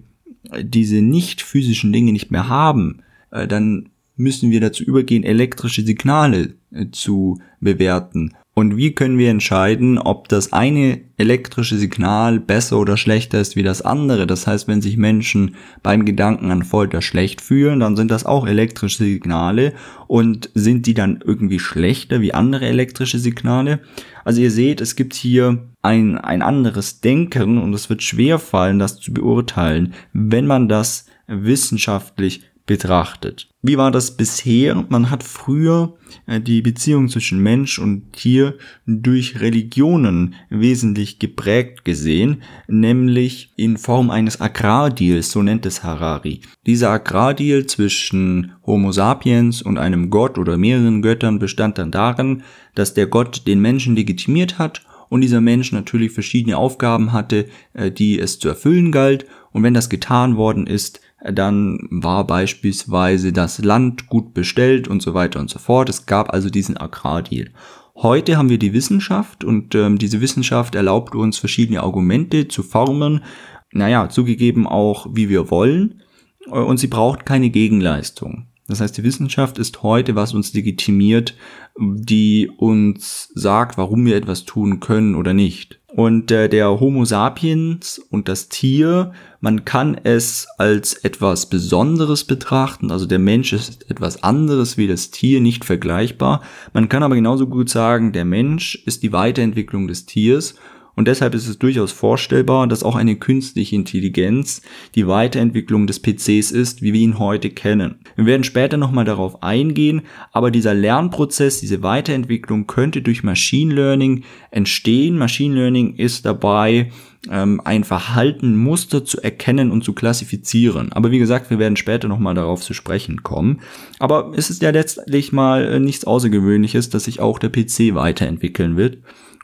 diese 0.62 1.02
nicht 1.02 1.42
physischen 1.42 1.92
Dinge 1.92 2.14
nicht 2.14 2.32
mehr 2.32 2.48
haben, 2.48 3.02
äh, 3.32 3.46
dann 3.46 3.90
müssen 4.16 4.50
wir 4.50 4.62
dazu 4.62 4.82
übergehen, 4.82 5.26
elektrische 5.26 5.82
Signale 5.82 6.54
äh, 6.72 6.86
zu 6.94 7.42
bewerten. 7.60 8.36
Und 8.56 8.78
wie 8.78 8.94
können 8.94 9.18
wir 9.18 9.32
entscheiden, 9.32 9.98
ob 9.98 10.28
das 10.28 10.54
eine 10.54 11.02
elektrische 11.18 11.76
Signal 11.76 12.40
besser 12.40 12.78
oder 12.78 12.98
schlechter 12.98 13.42
ist 13.42 13.56
wie 13.56 13.64
das 13.64 13.82
andere? 13.82 14.28
Das 14.28 14.46
heißt, 14.46 14.68
wenn 14.68 14.80
sich 14.80 14.96
Menschen 14.96 15.56
beim 15.82 16.06
Gedanken 16.06 16.52
an 16.52 16.62
Folter 16.62 17.02
schlecht 17.02 17.42
fühlen, 17.42 17.80
dann 17.80 17.96
sind 17.96 18.12
das 18.12 18.28
auch 18.28 18.46
elektrische 18.46 19.06
Signale 19.06 19.74
und 20.06 20.52
sind 20.54 20.86
die 20.86 20.94
dann 20.94 21.24
irgendwie 21.26 21.58
schlechter 21.58 22.22
wie 22.22 22.36
andere 22.36 22.68
elektrische 22.68 23.18
Signale? 23.18 23.80
Also 24.24 24.42
ihr 24.42 24.52
seht, 24.52 24.82
es 24.82 24.96
gibt 24.96 25.16
hier 25.16 25.70
ein, 25.82 26.20
ein 26.20 26.44
anderes 26.44 27.02
Denken 27.02 27.58
und 27.58 27.74
es 27.74 27.90
wird 27.90 28.04
schwer 28.04 28.38
fallen, 28.38 28.78
das 28.78 29.00
zu 29.00 29.14
beurteilen, 29.14 29.96
wenn 30.14 30.46
man 30.46 30.70
das 30.70 31.08
wissenschaftlich 31.26 32.44
betrachtet. 32.66 33.50
Wie 33.62 33.78
war 33.78 33.92
das 33.92 34.16
bisher? 34.16 34.86
Man 34.88 35.10
hat 35.10 35.24
früher 35.24 35.96
äh, 36.28 36.40
die 36.40 36.62
Beziehung 36.62 37.10
zwischen 37.10 37.40
Mensch 37.40 37.80
und 37.80 38.14
Tier 38.14 38.56
durch 38.86 39.42
Religionen 39.42 40.36
wesentlich 40.50 41.20
geprägt 41.20 41.84
gesehen, 41.84 42.44
nämlich 42.68 43.52
in 43.58 43.78
Form 43.78 44.10
eines 44.10 44.40
Agrardeals, 44.40 45.32
so 45.32 45.42
nennt 45.42 45.66
es 45.66 45.84
Harari. 45.84 46.42
Dieser 46.66 46.92
Agrardeal 46.92 47.66
zwischen 47.66 48.54
Homo 48.66 48.92
sapiens 48.92 49.62
und 49.62 49.78
einem 49.78 50.10
Gott 50.10 50.38
oder 50.38 50.58
mehreren 50.58 51.02
Göttern 51.02 51.40
bestand 51.40 51.78
dann 51.78 51.92
darin, 51.92 52.44
dass 52.76 52.94
der 52.94 53.08
Gott 53.08 53.46
den 53.46 53.60
Menschen 53.60 53.96
legitimiert 53.96 54.58
hat 54.58 54.84
und 55.14 55.22
dieser 55.22 55.42
Mensch 55.42 55.72
natürlich 55.72 56.12
verschiedene 56.12 56.58
Aufgaben 56.58 57.12
hatte, 57.12 57.48
äh, 57.74 57.92
die 57.92 58.20
es 58.20 58.40
zu 58.40 58.50
erfüllen 58.50 58.92
galt. 58.92 59.28
Und 59.52 59.62
wenn 59.62 59.76
das 59.76 59.90
getan 59.90 60.38
worden 60.38 60.66
ist, 60.66 61.02
dann 61.32 61.80
war 61.90 62.28
beispielsweise 62.28 63.32
das 63.32 63.60
Land 63.60 64.08
gut 64.08 64.34
bestellt 64.34 64.88
und 64.88 65.02
so 65.02 65.14
weiter 65.14 65.40
und 65.40 65.50
so 65.50 65.60
fort. 65.60 65.90
Es 65.90 66.06
gab 66.06 66.34
also 66.34 66.50
diesen 66.50 66.78
Agrardeal. 66.78 67.52
Heute 67.96 68.38
haben 68.38 68.50
wir 68.50 68.60
die 68.60 68.74
Wissenschaft 68.74 69.44
und 69.44 69.76
ähm, 69.76 69.98
diese 69.98 70.20
Wissenschaft 70.20 70.76
erlaubt 70.76 71.16
uns 71.16 71.38
verschiedene 71.38 71.84
Argumente 71.84 72.48
zu 72.48 72.64
formen, 72.64 73.24
naja, 73.72 74.10
zugegeben 74.10 74.68
auch, 74.68 75.08
wie 75.12 75.30
wir 75.30 75.52
wollen, 75.52 76.02
äh, 76.48 76.52
und 76.52 76.78
sie 76.78 76.88
braucht 76.88 77.26
keine 77.26 77.50
Gegenleistung. 77.50 78.48
Das 78.68 78.80
heißt, 78.80 78.98
die 78.98 79.04
Wissenschaft 79.04 79.58
ist 79.58 79.84
heute, 79.84 80.16
was 80.16 80.34
uns 80.34 80.54
legitimiert, 80.54 81.36
die 81.78 82.50
uns 82.58 83.30
sagt, 83.36 83.78
warum 83.78 84.06
wir 84.06 84.16
etwas 84.16 84.46
tun 84.46 84.80
können 84.80 85.16
oder 85.16 85.34
nicht. 85.34 85.80
Und 85.96 86.32
äh, 86.32 86.50
der 86.50 86.80
Homo 86.80 87.06
sapiens 87.06 88.00
und 88.10 88.28
das 88.28 88.50
Tier, 88.50 89.12
man 89.42 89.64
kann 89.64 90.00
es 90.04 90.48
als 90.58 90.94
etwas 90.94 91.50
Besonderes 91.50 92.24
betrachten. 92.24 92.90
Also 92.90 93.06
der 93.06 93.20
Mensch 93.20 93.54
ist 93.54 93.90
etwas 93.92 94.24
anderes 94.24 94.78
wie 94.78 94.88
das 94.88 95.12
Tier, 95.12 95.40
nicht 95.40 95.66
vergleichbar. 95.66 96.42
Man 96.74 96.90
kann 96.90 97.04
aber 97.04 97.16
genauso 97.16 97.48
gut 97.48 97.70
sagen, 97.70 98.12
der 98.12 98.26
Mensch 98.26 98.82
ist 98.86 99.04
die 99.04 99.12
Weiterentwicklung 99.12 99.88
des 99.88 100.06
Tiers 100.06 100.56
Und 100.96 101.08
deshalb 101.08 101.34
ist 101.34 101.48
es 101.48 101.58
durchaus 101.58 101.92
vorstellbar, 101.92 102.68
dass 102.68 102.84
auch 102.84 102.96
eine 102.96 103.16
künstliche 103.16 103.76
Intelligenz 103.76 104.62
die 104.96 105.08
Weiterentwicklung 105.08 105.88
des 105.88 106.00
PCs 106.00 106.52
ist, 106.52 106.82
wie 106.82 106.94
wir 106.94 107.02
ihn 107.02 107.20
heute 107.20 107.50
kennen. 107.50 107.96
Wir 108.16 108.26
werden 108.26 108.44
später 108.44 108.78
nochmal 108.78 109.06
darauf 109.06 109.42
eingehen, 109.42 110.04
aber 110.32 110.52
dieser 110.52 110.74
Lernprozess, 110.74 111.60
diese 111.60 111.82
Weiterentwicklung 111.82 112.68
könnte 112.68 113.02
durch 113.02 113.24
Machine 113.24 113.74
Learning 113.74 114.24
entstehen. 114.52 115.18
Machine 115.18 115.56
Learning 115.56 115.96
ist 115.96 116.26
dabei, 116.26 116.92
ähm, 117.30 117.62
ein 117.64 117.84
Verhalten, 117.84 118.56
Muster 118.58 119.06
zu 119.06 119.22
erkennen 119.22 119.72
und 119.72 119.84
zu 119.84 119.94
klassifizieren. 119.94 120.92
Aber 120.92 121.12
wie 121.12 121.20
gesagt, 121.20 121.50
wir 121.50 121.60
werden 121.60 121.78
später 121.78 122.08
nochmal 122.08 122.36
darauf 122.36 122.62
zu 122.62 122.74
sprechen 122.74 123.24
kommen. 123.24 123.62
Aber 124.00 124.34
es 124.36 124.50
ist 124.50 124.62
ja 124.62 124.72
letztlich 124.72 125.32
mal 125.32 125.66
äh, 125.66 125.80
nichts 125.80 126.06
Außergewöhnliches, 126.06 126.90
dass 126.90 127.06
sich 127.06 127.20
auch 127.20 127.40
der 127.40 127.50
PC 127.50 127.96
weiterentwickeln 127.96 128.78
wird 128.78 128.98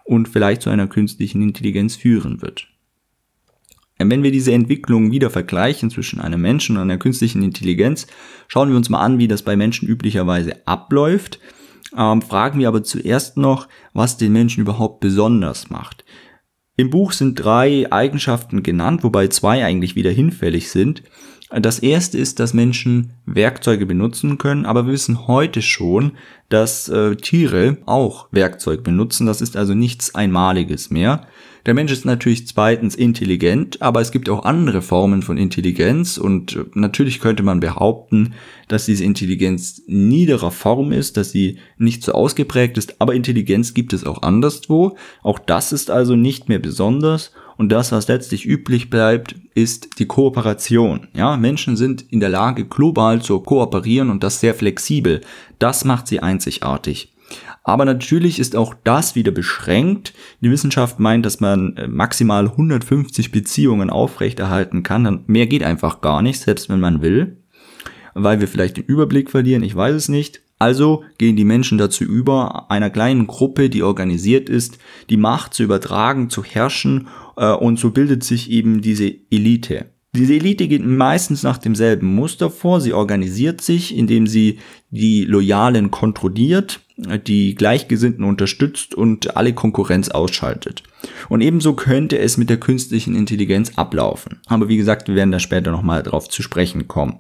und 0.10 0.28
vielleicht 0.28 0.64
zu 0.64 0.72
einer 0.72 0.88
künstlichen 0.88 1.44
Intelligenz 1.44 1.96
führen 1.96 2.42
wird. 2.42 2.68
Wenn 4.00 4.24
wir 4.24 4.32
diese 4.32 4.52
Entwicklung 4.52 5.12
wieder 5.12 5.30
vergleichen 5.30 5.92
zwischen 5.92 6.20
einem 6.20 6.42
Menschen 6.42 6.78
und 6.78 6.84
einer 6.84 6.98
künstlichen 6.98 7.44
Intelligenz, 7.44 8.08
schauen 8.48 8.70
wir 8.70 8.78
uns 8.78 8.90
mal 8.90 9.02
an, 9.02 9.20
wie 9.20 9.28
das 9.28 9.44
bei 9.44 9.56
Menschen 9.56 9.88
üblicherweise 9.88 10.66
abläuft. 10.66 11.40
Ähm, 11.96 12.24
fragen 12.24 12.60
wir 12.60 12.70
aber 12.70 12.82
zuerst 12.84 13.38
noch, 13.38 13.68
was 13.94 14.18
den 14.18 14.34
Menschen 14.34 14.62
überhaupt 14.62 15.00
besonders 15.00 15.70
macht. 15.70 16.06
Im 16.76 16.90
Buch 16.90 17.12
sind 17.12 17.36
drei 17.36 17.92
Eigenschaften 17.92 18.64
genannt, 18.64 19.04
wobei 19.04 19.28
zwei 19.28 19.64
eigentlich 19.64 19.96
wieder 19.96 20.12
hinfällig 20.12 20.72
sind. 20.72 21.04
Das 21.52 21.80
erste 21.80 22.20
ist, 22.20 22.40
dass 22.40 22.54
Menschen 22.54 23.14
Werkzeuge 23.26 23.88
benutzen 23.88 24.38
können, 24.38 24.68
aber 24.68 24.86
wir 24.86 24.94
wissen 24.94 25.28
heute 25.28 25.64
schon, 25.64 26.12
dass 26.48 26.90
äh, 26.90 27.16
Tiere 27.16 27.78
auch 27.88 28.28
Werkzeug 28.32 28.84
benutzen. 28.84 29.26
Das 29.26 29.42
ist 29.42 29.58
also 29.58 29.74
nichts 29.74 30.14
Einmaliges 30.14 30.92
mehr. 30.92 31.26
Der 31.66 31.74
Mensch 31.74 31.92
ist 31.92 32.06
natürlich 32.06 32.48
zweitens 32.48 32.94
intelligent, 32.94 33.82
aber 33.82 34.00
es 34.00 34.12
gibt 34.12 34.30
auch 34.30 34.46
andere 34.46 34.84
Formen 34.84 35.24
von 35.24 35.38
Intelligenz 35.38 36.20
und 36.20 36.56
äh, 36.56 36.66
natürlich 36.76 37.20
könnte 37.20 37.42
man 37.42 37.60
behaupten, 37.60 38.34
dass 38.68 38.86
diese 38.86 39.04
Intelligenz 39.04 39.82
niederer 39.88 40.52
Form 40.52 40.92
ist, 40.92 41.18
dass 41.18 41.32
sie 41.32 41.58
nicht 41.80 42.04
so 42.04 42.12
ausgeprägt 42.12 42.78
ist, 42.78 43.02
aber 43.02 43.16
Intelligenz 43.16 43.74
gibt 43.74 43.94
es 43.94 44.06
auch 44.06 44.22
anderswo. 44.22 44.98
Auch 45.24 45.40
das 45.40 45.72
ist 45.74 45.90
also 45.90 46.16
nicht 46.16 46.48
mehr 46.48 46.60
besonders 46.60 47.32
und 47.60 47.74
das, 47.74 47.92
was 47.92 48.08
letztlich 48.08 48.46
üblich 48.46 48.90
bleibt, 48.90 49.36
ist 49.54 50.00
die 50.00 50.06
Kooperation. 50.06 51.10
Ja, 51.14 51.36
Menschen 51.36 51.76
sind 51.76 52.06
in 52.10 52.22
der 52.22 52.30
Lage, 52.30 52.64
global 52.64 53.22
zu 53.22 53.38
kooperieren 53.42 54.10
und 54.10 54.24
das 54.24 54.40
sehr 54.40 54.56
flexibel. 54.56 55.20
Das 55.60 55.84
macht 55.84 56.08
sie 56.08 56.22
einzigartig. 56.22 57.14
Aber 57.66 57.84
natürlich 57.84 58.40
ist 58.40 58.56
auch 58.56 58.74
das 58.86 59.16
wieder 59.16 59.32
beschränkt. 59.32 60.14
Die 60.40 60.50
Wissenschaft 60.50 61.02
meint, 61.02 61.26
dass 61.26 61.42
man 61.42 61.76
äh, 61.76 61.90
maximal 61.90 62.46
150 62.46 63.34
Beziehungen 63.34 63.90
aufrechterhalten 63.90 64.82
kann. 64.82 65.26
Mehr 65.28 65.46
geht 65.46 65.64
einfach 65.64 66.00
gar 66.00 66.22
nicht, 66.22 66.40
selbst 66.40 66.70
wenn 66.70 66.80
man 66.80 67.02
will. 67.02 67.40
Weil 68.14 68.40
wir 68.40 68.48
vielleicht 68.48 68.78
den 68.78 68.86
Überblick 68.86 69.30
verlieren, 69.30 69.64
ich 69.64 69.76
weiß 69.76 69.96
es 69.96 70.08
nicht. 70.08 70.40
Also 70.60 71.06
gehen 71.18 71.38
die 71.38 71.46
Menschen 71.46 71.78
dazu 71.78 72.04
über, 72.04 72.70
einer 72.70 72.90
kleinen 72.90 73.28
Gruppe, 73.28 73.70
die 73.70 73.82
organisiert 73.82 74.50
ist, 74.50 74.78
die 75.10 75.16
Macht 75.16 75.54
zu 75.54 75.64
übertragen, 75.64 76.30
zu 76.30 76.44
herrschen 76.44 77.08
und 77.40 77.80
so 77.80 77.92
bildet 77.92 78.24
sich 78.24 78.52
eben 78.52 78.82
diese 78.82 79.14
Elite. 79.32 79.86
Diese 80.16 80.34
Elite 80.34 80.68
geht 80.68 80.84
meistens 80.84 81.44
nach 81.44 81.60
demselben 81.60 82.16
Muster 82.16 82.50
vor. 82.50 82.82
Sie 82.82 82.94
organisiert 82.94 83.62
sich, 83.62 83.96
indem 83.96 84.26
sie 84.26 84.58
die 84.90 85.24
Loyalen 85.24 85.92
kontrolliert, 85.92 86.80
die 87.28 87.54
Gleichgesinnten 87.54 88.26
unterstützt 88.26 88.96
und 88.96 89.38
alle 89.38 89.54
Konkurrenz 89.54 90.10
ausschaltet. 90.10 90.84
Und 91.30 91.42
ebenso 91.42 91.74
könnte 91.74 92.18
es 92.18 92.38
mit 92.38 92.50
der 92.50 92.60
künstlichen 92.60 93.16
Intelligenz 93.16 93.78
ablaufen. 93.78 94.40
Aber 94.48 94.68
wie 94.68 94.78
gesagt, 94.78 95.08
wir 95.08 95.16
werden 95.16 95.32
da 95.32 95.40
später 95.40 95.72
nochmal 95.72 96.02
drauf 96.02 96.28
zu 96.28 96.42
sprechen 96.42 96.88
kommen. 96.88 97.20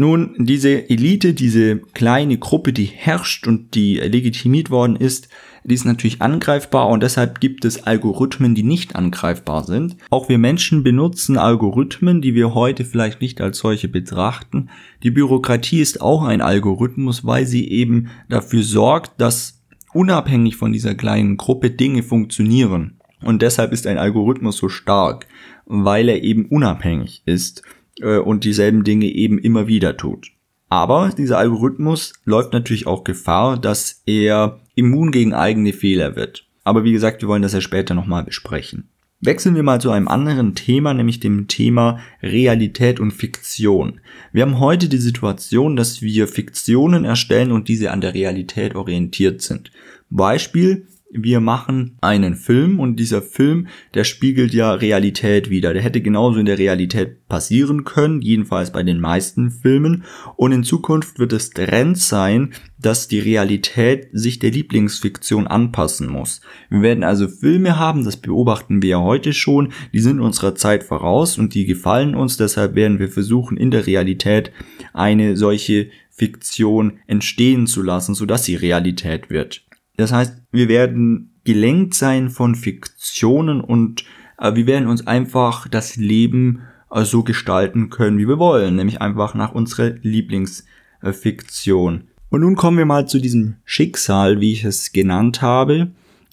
Nun, 0.00 0.36
diese 0.38 0.88
Elite, 0.88 1.34
diese 1.34 1.78
kleine 1.78 2.38
Gruppe, 2.38 2.72
die 2.72 2.84
herrscht 2.84 3.48
und 3.48 3.74
die 3.74 3.96
legitimiert 3.96 4.70
worden 4.70 4.94
ist, 4.94 5.28
die 5.68 5.74
ist 5.74 5.84
natürlich 5.84 6.22
angreifbar 6.22 6.88
und 6.88 7.02
deshalb 7.02 7.40
gibt 7.40 7.64
es 7.66 7.84
Algorithmen, 7.84 8.54
die 8.54 8.62
nicht 8.62 8.96
angreifbar 8.96 9.64
sind. 9.64 9.96
Auch 10.08 10.28
wir 10.30 10.38
Menschen 10.38 10.82
benutzen 10.82 11.36
Algorithmen, 11.36 12.22
die 12.22 12.34
wir 12.34 12.54
heute 12.54 12.86
vielleicht 12.86 13.20
nicht 13.20 13.40
als 13.42 13.58
solche 13.58 13.88
betrachten. 13.88 14.70
Die 15.02 15.10
Bürokratie 15.10 15.80
ist 15.80 16.00
auch 16.00 16.22
ein 16.22 16.40
Algorithmus, 16.40 17.26
weil 17.26 17.46
sie 17.46 17.68
eben 17.68 18.08
dafür 18.30 18.62
sorgt, 18.62 19.20
dass 19.20 19.62
unabhängig 19.92 20.56
von 20.56 20.72
dieser 20.72 20.94
kleinen 20.94 21.36
Gruppe 21.36 21.70
Dinge 21.70 22.02
funktionieren. 22.02 22.98
Und 23.22 23.42
deshalb 23.42 23.72
ist 23.72 23.86
ein 23.86 23.98
Algorithmus 23.98 24.56
so 24.56 24.70
stark, 24.70 25.26
weil 25.66 26.08
er 26.08 26.22
eben 26.22 26.46
unabhängig 26.46 27.22
ist 27.26 27.62
äh, 28.00 28.18
und 28.18 28.44
dieselben 28.44 28.84
Dinge 28.84 29.06
eben 29.06 29.38
immer 29.38 29.66
wieder 29.66 29.96
tut. 29.96 30.28
Aber 30.70 31.10
dieser 31.16 31.38
Algorithmus 31.38 32.12
läuft 32.24 32.52
natürlich 32.52 32.86
auch 32.86 33.04
Gefahr, 33.04 33.58
dass 33.58 34.02
er 34.06 34.60
immun 34.78 35.10
gegen 35.10 35.34
eigene 35.34 35.72
Fehler 35.72 36.16
wird. 36.16 36.46
Aber 36.64 36.84
wie 36.84 36.92
gesagt, 36.92 37.20
wir 37.20 37.28
wollen 37.28 37.42
das 37.42 37.52
ja 37.52 37.60
später 37.60 37.94
nochmal 37.94 38.24
besprechen. 38.24 38.88
Wechseln 39.20 39.56
wir 39.56 39.64
mal 39.64 39.80
zu 39.80 39.90
einem 39.90 40.06
anderen 40.06 40.54
Thema, 40.54 40.94
nämlich 40.94 41.18
dem 41.18 41.48
Thema 41.48 41.98
Realität 42.22 43.00
und 43.00 43.10
Fiktion. 43.10 44.00
Wir 44.32 44.42
haben 44.42 44.60
heute 44.60 44.88
die 44.88 44.98
Situation, 44.98 45.74
dass 45.74 46.02
wir 46.02 46.28
Fiktionen 46.28 47.04
erstellen 47.04 47.50
und 47.50 47.66
diese 47.66 47.90
an 47.90 48.00
der 48.00 48.14
Realität 48.14 48.76
orientiert 48.76 49.42
sind. 49.42 49.72
Beispiel, 50.08 50.86
wir 51.10 51.40
machen 51.40 51.96
einen 52.02 52.34
Film 52.34 52.78
und 52.78 52.96
dieser 52.96 53.22
Film, 53.22 53.68
der 53.94 54.04
spiegelt 54.04 54.52
ja 54.52 54.74
Realität 54.74 55.48
wieder. 55.48 55.72
Der 55.72 55.82
hätte 55.82 56.02
genauso 56.02 56.38
in 56.38 56.46
der 56.46 56.58
Realität 56.58 57.26
passieren 57.28 57.84
können, 57.84 58.20
jedenfalls 58.20 58.72
bei 58.72 58.82
den 58.82 59.00
meisten 59.00 59.50
Filmen. 59.50 60.04
Und 60.36 60.52
in 60.52 60.64
Zukunft 60.64 61.18
wird 61.18 61.32
es 61.32 61.50
Trend 61.50 61.96
sein, 61.96 62.52
dass 62.78 63.08
die 63.08 63.20
Realität 63.20 64.08
sich 64.12 64.38
der 64.38 64.50
Lieblingsfiktion 64.50 65.46
anpassen 65.46 66.08
muss. 66.08 66.42
Wir 66.68 66.82
werden 66.82 67.04
also 67.04 67.26
Filme 67.26 67.78
haben, 67.78 68.04
das 68.04 68.18
beobachten 68.18 68.82
wir 68.82 68.90
ja 68.90 69.00
heute 69.00 69.32
schon, 69.32 69.72
die 69.94 70.00
sind 70.00 70.20
unserer 70.20 70.54
Zeit 70.54 70.84
voraus 70.84 71.38
und 71.38 71.54
die 71.54 71.64
gefallen 71.64 72.14
uns, 72.14 72.36
deshalb 72.36 72.74
werden 72.74 72.98
wir 72.98 73.08
versuchen, 73.08 73.56
in 73.56 73.70
der 73.70 73.86
Realität 73.86 74.52
eine 74.92 75.36
solche 75.36 75.88
Fiktion 76.10 76.98
entstehen 77.06 77.66
zu 77.66 77.82
lassen, 77.82 78.14
sodass 78.14 78.44
sie 78.44 78.56
Realität 78.56 79.30
wird. 79.30 79.67
Das 79.98 80.12
heißt, 80.12 80.40
wir 80.52 80.68
werden 80.68 81.34
gelenkt 81.44 81.92
sein 81.94 82.30
von 82.30 82.54
Fiktionen 82.54 83.60
und 83.60 84.04
äh, 84.38 84.54
wir 84.54 84.66
werden 84.66 84.88
uns 84.88 85.06
einfach 85.06 85.66
das 85.66 85.96
Leben 85.96 86.62
äh, 86.90 87.04
so 87.04 87.24
gestalten 87.24 87.90
können, 87.90 88.16
wie 88.18 88.28
wir 88.28 88.38
wollen, 88.38 88.76
nämlich 88.76 89.02
einfach 89.02 89.34
nach 89.34 89.52
unserer 89.52 89.90
Lieblingsfiktion. 90.02 92.04
Und 92.30 92.42
nun 92.42 92.54
kommen 92.54 92.78
wir 92.78 92.86
mal 92.86 93.08
zu 93.08 93.18
diesem 93.18 93.56
Schicksal, 93.64 94.40
wie 94.40 94.52
ich 94.52 94.62
es 94.64 94.92
genannt 94.92 95.42
habe. 95.42 95.90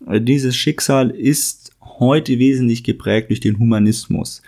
Äh, 0.08 0.22
dieses 0.22 0.56
Schicksal 0.56 1.10
ist 1.10 1.72
heute 1.82 2.38
wesentlich 2.38 2.84
geprägt 2.84 3.32
durch 3.32 3.40
den 3.40 3.58
Humanismus. 3.58 4.44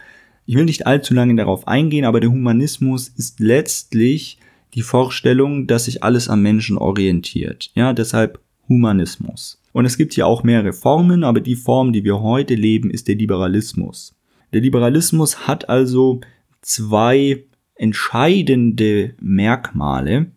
Ich 0.46 0.56
will 0.56 0.66
nicht 0.66 0.86
allzu 0.86 1.16
lange 1.16 1.36
darauf 1.36 1.68
eingehen, 1.68 2.06
aber 2.06 2.20
der 2.20 2.30
Humanismus 2.30 3.08
ist 3.08 3.40
letztlich 3.40 4.38
die 4.76 4.84
Vorstellung, 4.84 5.66
dass 5.66 5.86
sich 5.86 6.04
alles 6.04 6.30
am 6.30 6.44
Menschen 6.44 6.78
orientiert. 6.78 7.72
Ja, 7.74 7.94
deshalb 7.94 8.40
Humanismus. 8.70 9.62
Und 9.74 9.86
es 9.86 9.98
gibt 9.98 10.14
hier 10.14 10.28
auch 10.28 10.44
mehrere 10.44 10.74
Formen, 10.74 11.24
aber 11.24 11.42
die 11.42 11.56
Form, 11.56 11.94
die 11.94 12.04
wir 12.04 12.22
heute 12.22 12.56
leben, 12.56 12.90
ist 12.90 13.08
der 13.08 13.16
Liberalismus. 13.16 14.16
Der 14.54 14.62
Liberalismus 14.62 15.48
hat 15.48 15.70
also 15.70 16.22
zwei 16.62 17.44
entscheidende 17.76 19.14
Merkmale, 19.20 20.32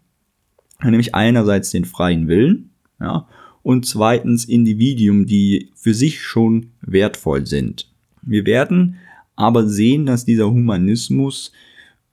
nämlich 0.83 1.15
einerseits 1.15 1.71
den 1.71 1.85
freien 1.85 2.29
Willen, 2.29 2.71
ja, 3.01 3.27
und 3.63 3.87
zweitens 3.87 4.45
Individuum, 4.45 5.27
die 5.27 5.71
für 5.75 5.95
sich 5.95 6.23
schon 6.23 6.73
wertvoll 6.81 7.47
sind. 7.47 7.91
Wir 8.23 8.47
werden 8.47 8.97
aber 9.37 9.67
sehen, 9.67 10.07
dass 10.07 10.25
dieser 10.25 10.51
Humanismus 10.51 11.53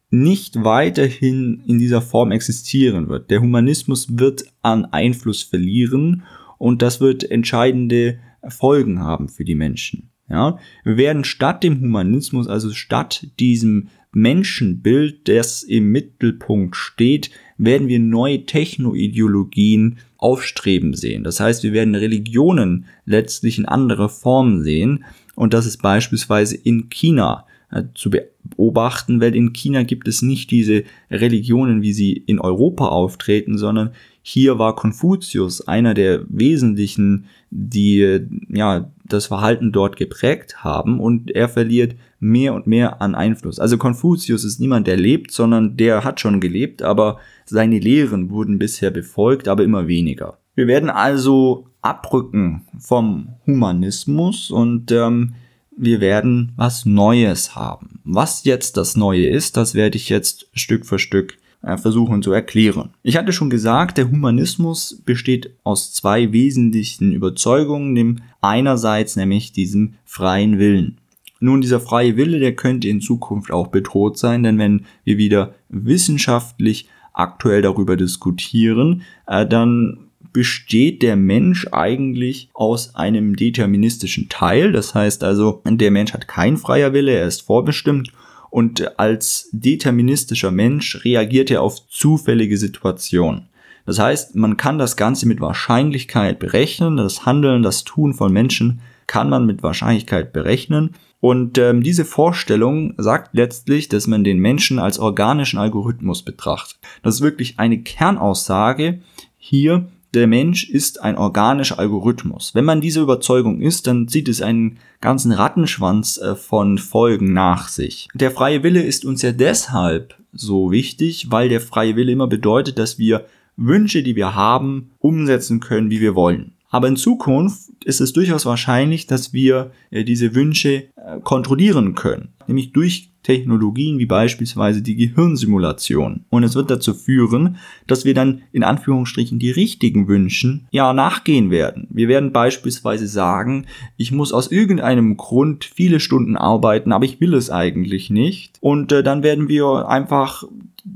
nicht 0.09 0.63
weiterhin 0.63 1.61
in 1.65 1.79
dieser 1.79 2.01
Form 2.01 2.31
existieren 2.31 3.09
wird. 3.09 3.29
Der 3.29 3.41
Humanismus 3.41 4.17
wird 4.17 4.45
an 4.61 4.85
Einfluss 4.85 5.43
verlieren 5.43 6.23
und 6.57 6.81
das 6.81 7.01
wird 7.01 7.29
entscheidende 7.29 8.19
Folgen 8.47 8.99
haben 8.99 9.27
für 9.29 9.43
die 9.43 9.55
Menschen. 9.55 10.09
Ja, 10.29 10.59
wir 10.83 10.97
werden 10.97 11.23
statt 11.23 11.63
dem 11.63 11.79
Humanismus, 11.79 12.47
also 12.47 12.71
statt 12.71 13.27
diesem 13.39 13.87
Menschenbild, 14.11 15.27
das 15.27 15.63
im 15.63 15.91
Mittelpunkt 15.91 16.75
steht, 16.75 17.31
werden 17.57 17.87
wir 17.87 17.99
neue 17.99 18.45
Technoideologien 18.45 19.99
aufstreben 20.17 20.93
sehen. 20.95 21.23
Das 21.23 21.39
heißt, 21.39 21.63
wir 21.63 21.71
werden 21.71 21.95
Religionen 21.95 22.85
letztlich 23.05 23.57
in 23.57 23.65
anderer 23.65 24.09
Form 24.09 24.63
sehen. 24.63 25.05
Und 25.35 25.53
das 25.53 25.65
ist 25.65 25.81
beispielsweise 25.81 26.55
in 26.55 26.89
China 26.89 27.45
zu 27.93 28.09
beobachten, 28.09 29.19
weil 29.19 29.35
in 29.35 29.51
China 29.51 29.83
gibt 29.83 30.07
es 30.07 30.21
nicht 30.21 30.51
diese 30.51 30.83
Religionen, 31.11 31.81
wie 31.81 31.91
sie 31.91 32.13
in 32.13 32.39
Europa 32.39 32.87
auftreten, 32.87 33.57
sondern 33.57 33.91
hier 34.21 34.57
war 34.57 34.75
Konfuzius 34.75 35.67
einer 35.67 35.93
der 35.93 36.21
wesentlichen, 36.29 37.25
die 37.49 38.19
ja 38.49 38.91
das 39.05 39.27
Verhalten 39.27 39.71
dort 39.71 39.95
geprägt 39.95 40.63
haben 40.63 40.99
und 40.99 41.31
er 41.31 41.49
verliert 41.49 41.95
mehr 42.19 42.53
und 42.53 42.67
mehr 42.67 43.01
an 43.01 43.15
Einfluss. 43.15 43.59
Also 43.59 43.77
Konfuzius 43.77 44.43
ist 44.43 44.59
niemand, 44.59 44.87
der 44.87 44.97
lebt, 44.97 45.31
sondern 45.31 45.77
der 45.77 46.03
hat 46.03 46.19
schon 46.19 46.39
gelebt, 46.39 46.81
aber 46.81 47.19
seine 47.45 47.79
Lehren 47.79 48.29
wurden 48.29 48.59
bisher 48.59 48.91
befolgt, 48.91 49.47
aber 49.47 49.63
immer 49.63 49.87
weniger. 49.87 50.37
Wir 50.55 50.67
werden 50.67 50.89
also 50.89 51.67
abrücken 51.81 52.63
vom 52.79 53.29
Humanismus 53.45 54.51
und 54.51 54.91
ähm, 54.91 55.35
wir 55.77 56.01
werden 56.01 56.51
was 56.55 56.85
Neues 56.85 57.55
haben. 57.55 57.99
Was 58.03 58.43
jetzt 58.43 58.77
das 58.77 58.97
Neue 58.97 59.27
ist, 59.27 59.57
das 59.57 59.75
werde 59.75 59.97
ich 59.97 60.09
jetzt 60.09 60.47
Stück 60.53 60.85
für 60.85 60.99
Stück 60.99 61.37
äh, 61.61 61.77
versuchen 61.77 62.21
zu 62.21 62.31
erklären. 62.31 62.89
Ich 63.03 63.17
hatte 63.17 63.31
schon 63.31 63.49
gesagt, 63.49 63.97
der 63.97 64.09
Humanismus 64.09 65.01
besteht 65.05 65.51
aus 65.63 65.93
zwei 65.93 66.31
wesentlichen 66.31 67.11
Überzeugungen, 67.13 67.95
dem 67.95 68.17
einerseits 68.41 69.15
nämlich 69.15 69.51
diesem 69.51 69.95
freien 70.05 70.59
Willen. 70.59 70.97
Nun, 71.39 71.61
dieser 71.61 71.79
freie 71.79 72.17
Wille, 72.17 72.39
der 72.39 72.55
könnte 72.55 72.87
in 72.87 72.99
Zukunft 72.99 73.51
auch 73.51 73.67
bedroht 73.67 74.17
sein, 74.17 74.43
denn 74.43 74.57
wenn 74.57 74.85
wir 75.03 75.17
wieder 75.17 75.53
wissenschaftlich 75.69 76.89
aktuell 77.13 77.61
darüber 77.61 77.95
diskutieren, 77.95 79.03
äh, 79.27 79.45
dann 79.45 80.06
besteht 80.37 81.01
der 81.01 81.15
Mensch 81.15 81.65
eigentlich 81.71 82.49
aus 82.53 82.93
einem 82.93 83.35
deterministischen 83.35 84.29
Teil. 84.29 84.71
Das 84.71 84.93
heißt 84.93 85.23
also, 85.23 85.63
der 85.65 85.89
Mensch 85.89 86.13
hat 86.13 86.27
kein 86.27 86.57
freier 86.57 86.93
Wille, 86.93 87.13
er 87.13 87.25
ist 87.25 87.41
vorbestimmt 87.41 88.11
und 88.51 88.99
als 88.99 89.49
deterministischer 89.51 90.51
Mensch 90.51 91.03
reagiert 91.03 91.49
er 91.49 91.63
auf 91.63 91.87
zufällige 91.89 92.55
Situationen. 92.59 93.47
Das 93.87 93.97
heißt, 93.97 94.35
man 94.35 94.57
kann 94.57 94.77
das 94.77 94.95
Ganze 94.95 95.27
mit 95.27 95.41
Wahrscheinlichkeit 95.41 96.37
berechnen. 96.37 96.97
Das 96.97 97.25
Handeln, 97.25 97.63
das 97.63 97.83
Tun 97.83 98.13
von 98.13 98.31
Menschen 98.31 98.81
kann 99.07 99.31
man 99.31 99.47
mit 99.47 99.63
Wahrscheinlichkeit 99.63 100.33
berechnen. 100.33 100.91
Und 101.19 101.57
ähm, 101.57 101.81
diese 101.81 102.05
Vorstellung 102.05 102.93
sagt 102.97 103.33
letztlich, 103.33 103.89
dass 103.89 104.05
man 104.05 104.23
den 104.23 104.37
Menschen 104.37 104.77
als 104.77 104.99
organischen 104.99 105.57
Algorithmus 105.57 106.21
betrachtet. 106.21 106.77
Das 107.01 107.15
ist 107.15 107.21
wirklich 107.21 107.57
eine 107.57 107.79
Kernaussage 107.79 108.99
hier 109.39 109.87
der 110.13 110.27
Mensch 110.27 110.69
ist 110.69 111.01
ein 111.01 111.17
organischer 111.17 111.79
Algorithmus. 111.79 112.55
Wenn 112.55 112.65
man 112.65 112.81
diese 112.81 113.01
Überzeugung 113.01 113.61
ist, 113.61 113.87
dann 113.87 114.07
zieht 114.07 114.27
es 114.27 114.41
einen 114.41 114.79
ganzen 115.01 115.31
Rattenschwanz 115.31 116.17
äh, 116.17 116.35
von 116.35 116.77
Folgen 116.77 117.33
nach 117.33 117.67
sich. 117.67 118.07
Der 118.13 118.31
freie 118.31 118.63
Wille 118.63 118.81
ist 118.81 119.05
uns 119.05 119.21
ja 119.21 119.31
deshalb 119.31 120.15
so 120.33 120.71
wichtig, 120.71 121.27
weil 121.29 121.49
der 121.49 121.61
freie 121.61 121.95
Wille 121.95 122.11
immer 122.11 122.27
bedeutet, 122.27 122.79
dass 122.79 122.97
wir 122.97 123.25
Wünsche, 123.55 124.03
die 124.03 124.15
wir 124.15 124.35
haben, 124.35 124.91
umsetzen 124.99 125.59
können, 125.59 125.89
wie 125.89 126.01
wir 126.01 126.15
wollen. 126.15 126.53
Aber 126.69 126.87
in 126.87 126.95
Zukunft 126.95 127.69
ist 127.85 128.01
es 128.01 128.13
durchaus 128.13 128.45
wahrscheinlich, 128.45 129.07
dass 129.07 129.33
wir 129.33 129.71
äh, 129.89 130.03
diese 130.03 130.35
Wünsche 130.35 130.89
äh, 130.95 131.19
kontrollieren 131.23 131.95
können, 131.95 132.29
nämlich 132.45 132.71
durch 132.73 133.11
Technologien 133.27 133.99
wie 133.99 134.05
beispielsweise 134.05 134.81
die 134.81 134.95
Gehirnsimulation. 134.95 136.23
Und 136.29 136.43
es 136.43 136.55
wird 136.55 136.71
dazu 136.71 136.93
führen, 136.93 137.57
dass 137.85 138.05
wir 138.05 138.13
dann 138.13 138.43
in 138.53 138.63
Anführungsstrichen 138.63 139.37
die 139.37 139.51
richtigen 139.51 140.07
Wünschen 140.07 140.65
ja 140.71 140.93
nachgehen 140.93 141.51
werden. 141.51 141.87
Wir 141.89 142.07
werden 142.07 142.31
beispielsweise 142.31 143.05
sagen, 143.05 143.65
ich 143.97 144.13
muss 144.13 144.31
aus 144.31 144.49
irgendeinem 144.49 145.17
Grund 145.17 145.65
viele 145.65 145.99
Stunden 145.99 146.37
arbeiten, 146.37 146.93
aber 146.93 147.03
ich 147.03 147.19
will 147.19 147.33
es 147.33 147.49
eigentlich 147.49 148.09
nicht. 148.09 148.59
Und 148.61 148.93
äh, 148.93 149.03
dann 149.03 149.23
werden 149.23 149.49
wir 149.49 149.89
einfach 149.89 150.45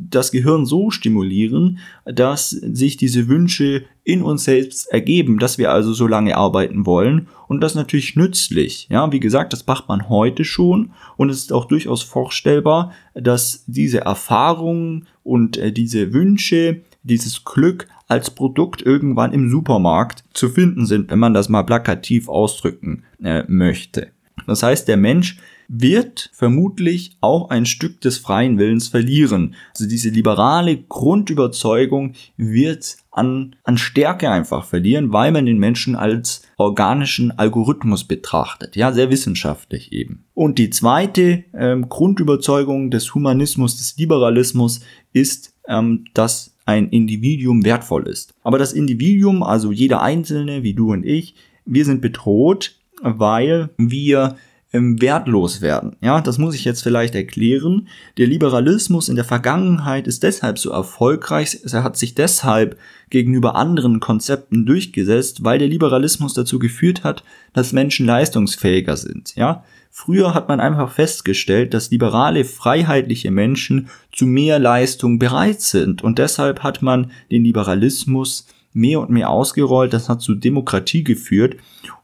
das 0.09 0.31
Gehirn 0.31 0.65
so 0.65 0.91
stimulieren, 0.91 1.79
dass 2.05 2.49
sich 2.49 2.97
diese 2.97 3.27
Wünsche 3.27 3.83
in 4.03 4.21
uns 4.21 4.45
selbst 4.45 4.91
ergeben, 4.91 5.37
dass 5.37 5.57
wir 5.57 5.71
also 5.71 5.93
so 5.93 6.07
lange 6.07 6.35
arbeiten 6.35 6.85
wollen 6.85 7.27
und 7.47 7.61
das 7.61 7.75
natürlich 7.75 8.15
nützlich. 8.15 8.87
Ja, 8.89 9.11
wie 9.11 9.19
gesagt, 9.19 9.53
das 9.53 9.67
macht 9.67 9.87
man 9.87 10.09
heute 10.09 10.45
schon 10.45 10.91
und 11.17 11.29
es 11.29 11.37
ist 11.37 11.53
auch 11.53 11.65
durchaus 11.65 12.03
vorstellbar, 12.03 12.93
dass 13.13 13.63
diese 13.67 14.01
Erfahrungen 14.01 15.07
und 15.23 15.57
äh, 15.57 15.71
diese 15.71 16.13
Wünsche, 16.13 16.81
dieses 17.03 17.43
Glück 17.43 17.87
als 18.07 18.29
Produkt 18.29 18.81
irgendwann 18.81 19.33
im 19.33 19.49
Supermarkt 19.49 20.23
zu 20.33 20.49
finden 20.49 20.85
sind, 20.85 21.11
wenn 21.11 21.19
man 21.19 21.33
das 21.33 21.49
mal 21.49 21.63
plakativ 21.63 22.27
ausdrücken 22.27 23.03
äh, 23.23 23.43
möchte. 23.47 24.09
Das 24.47 24.63
heißt, 24.63 24.87
der 24.87 24.97
Mensch 24.97 25.37
wird 25.73 26.29
vermutlich 26.33 27.17
auch 27.21 27.49
ein 27.49 27.65
Stück 27.65 28.01
des 28.01 28.17
freien 28.17 28.57
Willens 28.57 28.89
verlieren. 28.89 29.55
Also 29.69 29.87
diese 29.87 30.09
liberale 30.09 30.75
Grundüberzeugung 30.77 32.11
wird 32.35 32.97
an, 33.09 33.55
an 33.63 33.77
Stärke 33.77 34.29
einfach 34.29 34.65
verlieren, 34.65 35.13
weil 35.13 35.31
man 35.31 35.45
den 35.45 35.59
Menschen 35.59 35.95
als 35.95 36.41
organischen 36.57 37.31
Algorithmus 37.31 38.03
betrachtet. 38.03 38.75
Ja, 38.75 38.91
sehr 38.91 39.09
wissenschaftlich 39.09 39.93
eben. 39.93 40.25
Und 40.33 40.57
die 40.57 40.71
zweite 40.71 41.45
ähm, 41.53 41.87
Grundüberzeugung 41.87 42.91
des 42.91 43.15
Humanismus, 43.15 43.77
des 43.77 43.95
Liberalismus 43.97 44.81
ist, 45.13 45.53
ähm, 45.69 46.03
dass 46.13 46.57
ein 46.65 46.89
Individuum 46.89 47.63
wertvoll 47.63 48.07
ist. 48.07 48.33
Aber 48.43 48.57
das 48.57 48.73
Individuum, 48.73 49.41
also 49.41 49.71
jeder 49.71 50.01
Einzelne, 50.01 50.63
wie 50.63 50.73
du 50.73 50.91
und 50.91 51.05
ich, 51.05 51.35
wir 51.65 51.85
sind 51.85 52.01
bedroht, 52.01 52.75
weil 53.01 53.69
wir 53.77 54.35
wertlos 54.73 55.61
werden. 55.61 55.97
Ja, 56.01 56.21
das 56.21 56.37
muss 56.37 56.55
ich 56.55 56.63
jetzt 56.63 56.81
vielleicht 56.81 57.13
erklären. 57.13 57.89
Der 58.17 58.27
Liberalismus 58.27 59.09
in 59.09 59.15
der 59.15 59.25
Vergangenheit 59.25 60.07
ist 60.07 60.23
deshalb 60.23 60.57
so 60.57 60.71
erfolgreich, 60.71 61.59
er 61.69 61.83
hat 61.83 61.97
sich 61.97 62.15
deshalb 62.15 62.77
gegenüber 63.09 63.55
anderen 63.55 63.99
Konzepten 63.99 64.65
durchgesetzt, 64.65 65.43
weil 65.43 65.59
der 65.59 65.67
Liberalismus 65.67 66.33
dazu 66.33 66.57
geführt 66.57 67.03
hat, 67.03 67.23
dass 67.51 67.73
Menschen 67.73 68.05
leistungsfähiger 68.05 68.95
sind. 68.95 69.35
Ja, 69.35 69.65
früher 69.89 70.33
hat 70.33 70.47
man 70.47 70.61
einfach 70.61 70.91
festgestellt, 70.91 71.73
dass 71.73 71.91
liberale, 71.91 72.45
freiheitliche 72.45 73.29
Menschen 73.29 73.89
zu 74.13 74.25
mehr 74.25 74.57
Leistung 74.57 75.19
bereit 75.19 75.59
sind 75.59 76.01
und 76.01 76.17
deshalb 76.17 76.63
hat 76.63 76.81
man 76.81 77.11
den 77.29 77.43
Liberalismus 77.43 78.47
mehr 78.73 78.99
und 78.99 79.09
mehr 79.09 79.29
ausgerollt, 79.29 79.93
das 79.93 80.09
hat 80.09 80.21
zu 80.21 80.35
Demokratie 80.35 81.03
geführt. 81.03 81.57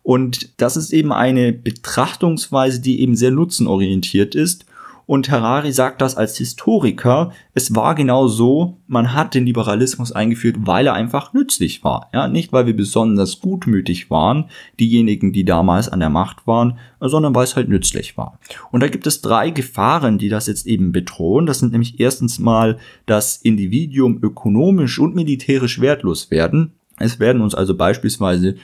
Und 0.03 0.49
das 0.57 0.77
ist 0.77 0.93
eben 0.93 1.11
eine 1.11 1.53
Betrachtungsweise, 1.53 2.79
die 2.81 3.01
eben 3.01 3.15
sehr 3.15 3.31
nutzenorientiert 3.31 4.35
ist 4.35 4.65
und 5.07 5.31
Harari 5.31 5.71
sagt 5.71 6.01
das 6.01 6.17
als 6.17 6.37
Historiker. 6.37 7.31
Es 7.53 7.73
war 7.73 7.95
genau 7.95 8.27
so, 8.27 8.77
man 8.87 9.13
hat 9.13 9.33
den 9.33 9.45
Liberalismus 9.45 10.11
eingeführt, 10.11 10.57
weil 10.59 10.85
er 10.85 10.93
einfach 10.93 11.33
nützlich 11.33 11.81
war. 11.83 12.09
Ja, 12.13 12.27
nicht 12.27 12.51
weil 12.51 12.67
wir 12.67 12.75
besonders 12.75 13.39
gutmütig 13.39 14.11
waren, 14.11 14.49
diejenigen, 14.81 15.31
die 15.31 15.45
damals 15.45 15.87
an 15.87 16.01
der 16.01 16.09
Macht 16.09 16.45
waren, 16.45 16.77
sondern 16.99 17.33
weil 17.33 17.45
es 17.45 17.55
halt 17.55 17.69
nützlich 17.69 18.17
war. 18.17 18.37
Und 18.69 18.83
da 18.83 18.89
gibt 18.89 19.07
es 19.07 19.21
drei 19.21 19.49
Gefahren, 19.49 20.17
die 20.17 20.27
das 20.27 20.47
jetzt 20.47 20.67
eben 20.67 20.91
bedrohen. 20.91 21.45
Das 21.45 21.59
sind 21.59 21.71
nämlich 21.71 22.01
erstens 22.01 22.37
mal 22.37 22.77
das 23.05 23.37
Individuum 23.37 24.19
ökonomisch 24.21 24.99
und 24.99 25.15
militärisch 25.15 25.79
wertlos 25.79 26.31
werden. 26.31 26.73
Es 26.99 27.19
werden 27.19 27.41
uns 27.41 27.55
also 27.55 27.77
beispielsweise 27.77 28.55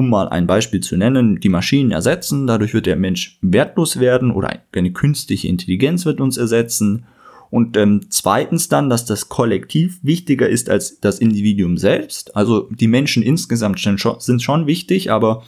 um 0.00 0.08
mal 0.08 0.30
ein 0.30 0.46
Beispiel 0.46 0.80
zu 0.80 0.96
nennen, 0.96 1.40
die 1.40 1.50
Maschinen 1.50 1.90
ersetzen, 1.90 2.46
dadurch 2.46 2.72
wird 2.72 2.86
der 2.86 2.96
Mensch 2.96 3.38
wertlos 3.42 4.00
werden 4.00 4.30
oder 4.30 4.58
eine 4.74 4.92
künstliche 4.92 5.46
Intelligenz 5.46 6.06
wird 6.06 6.22
uns 6.22 6.38
ersetzen. 6.38 7.04
Und 7.50 7.76
ähm, 7.76 8.06
zweitens 8.08 8.70
dann, 8.70 8.88
dass 8.88 9.04
das 9.04 9.28
Kollektiv 9.28 9.98
wichtiger 10.02 10.48
ist 10.48 10.70
als 10.70 11.00
das 11.00 11.18
Individuum 11.18 11.76
selbst. 11.76 12.34
Also 12.34 12.70
die 12.70 12.88
Menschen 12.88 13.22
insgesamt 13.22 13.78
sind 13.78 14.42
schon 14.42 14.66
wichtig, 14.66 15.10
aber 15.10 15.42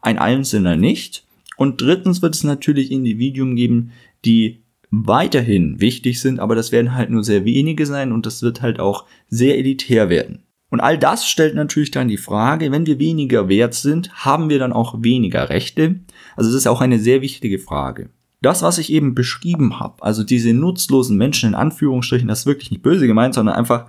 ein 0.00 0.18
Einzelner 0.18 0.76
nicht. 0.76 1.26
Und 1.58 1.82
drittens 1.82 2.22
wird 2.22 2.34
es 2.34 2.44
natürlich 2.44 2.90
Individuen 2.90 3.56
geben, 3.56 3.90
die 4.24 4.62
weiterhin 4.90 5.82
wichtig 5.82 6.22
sind, 6.22 6.40
aber 6.40 6.54
das 6.54 6.72
werden 6.72 6.94
halt 6.94 7.10
nur 7.10 7.24
sehr 7.24 7.44
wenige 7.44 7.84
sein 7.84 8.12
und 8.12 8.24
das 8.24 8.40
wird 8.40 8.62
halt 8.62 8.80
auch 8.80 9.04
sehr 9.28 9.58
elitär 9.58 10.08
werden. 10.08 10.44
Und 10.70 10.80
all 10.80 10.98
das 10.98 11.26
stellt 11.26 11.54
natürlich 11.54 11.90
dann 11.90 12.08
die 12.08 12.18
Frage, 12.18 12.70
wenn 12.70 12.86
wir 12.86 12.98
weniger 12.98 13.48
wert 13.48 13.74
sind, 13.74 14.10
haben 14.12 14.50
wir 14.50 14.58
dann 14.58 14.72
auch 14.72 15.02
weniger 15.02 15.48
Rechte? 15.48 16.00
Also 16.36 16.50
das 16.50 16.58
ist 16.58 16.66
auch 16.66 16.80
eine 16.80 16.98
sehr 16.98 17.22
wichtige 17.22 17.58
Frage. 17.58 18.10
Das, 18.42 18.62
was 18.62 18.78
ich 18.78 18.92
eben 18.92 19.14
beschrieben 19.14 19.80
habe, 19.80 20.02
also 20.02 20.22
diese 20.22 20.52
nutzlosen 20.52 21.16
Menschen 21.16 21.48
in 21.48 21.54
Anführungsstrichen, 21.54 22.28
das 22.28 22.40
ist 22.40 22.46
wirklich 22.46 22.70
nicht 22.70 22.82
böse 22.82 23.06
gemeint, 23.06 23.34
sondern 23.34 23.56
einfach, 23.56 23.86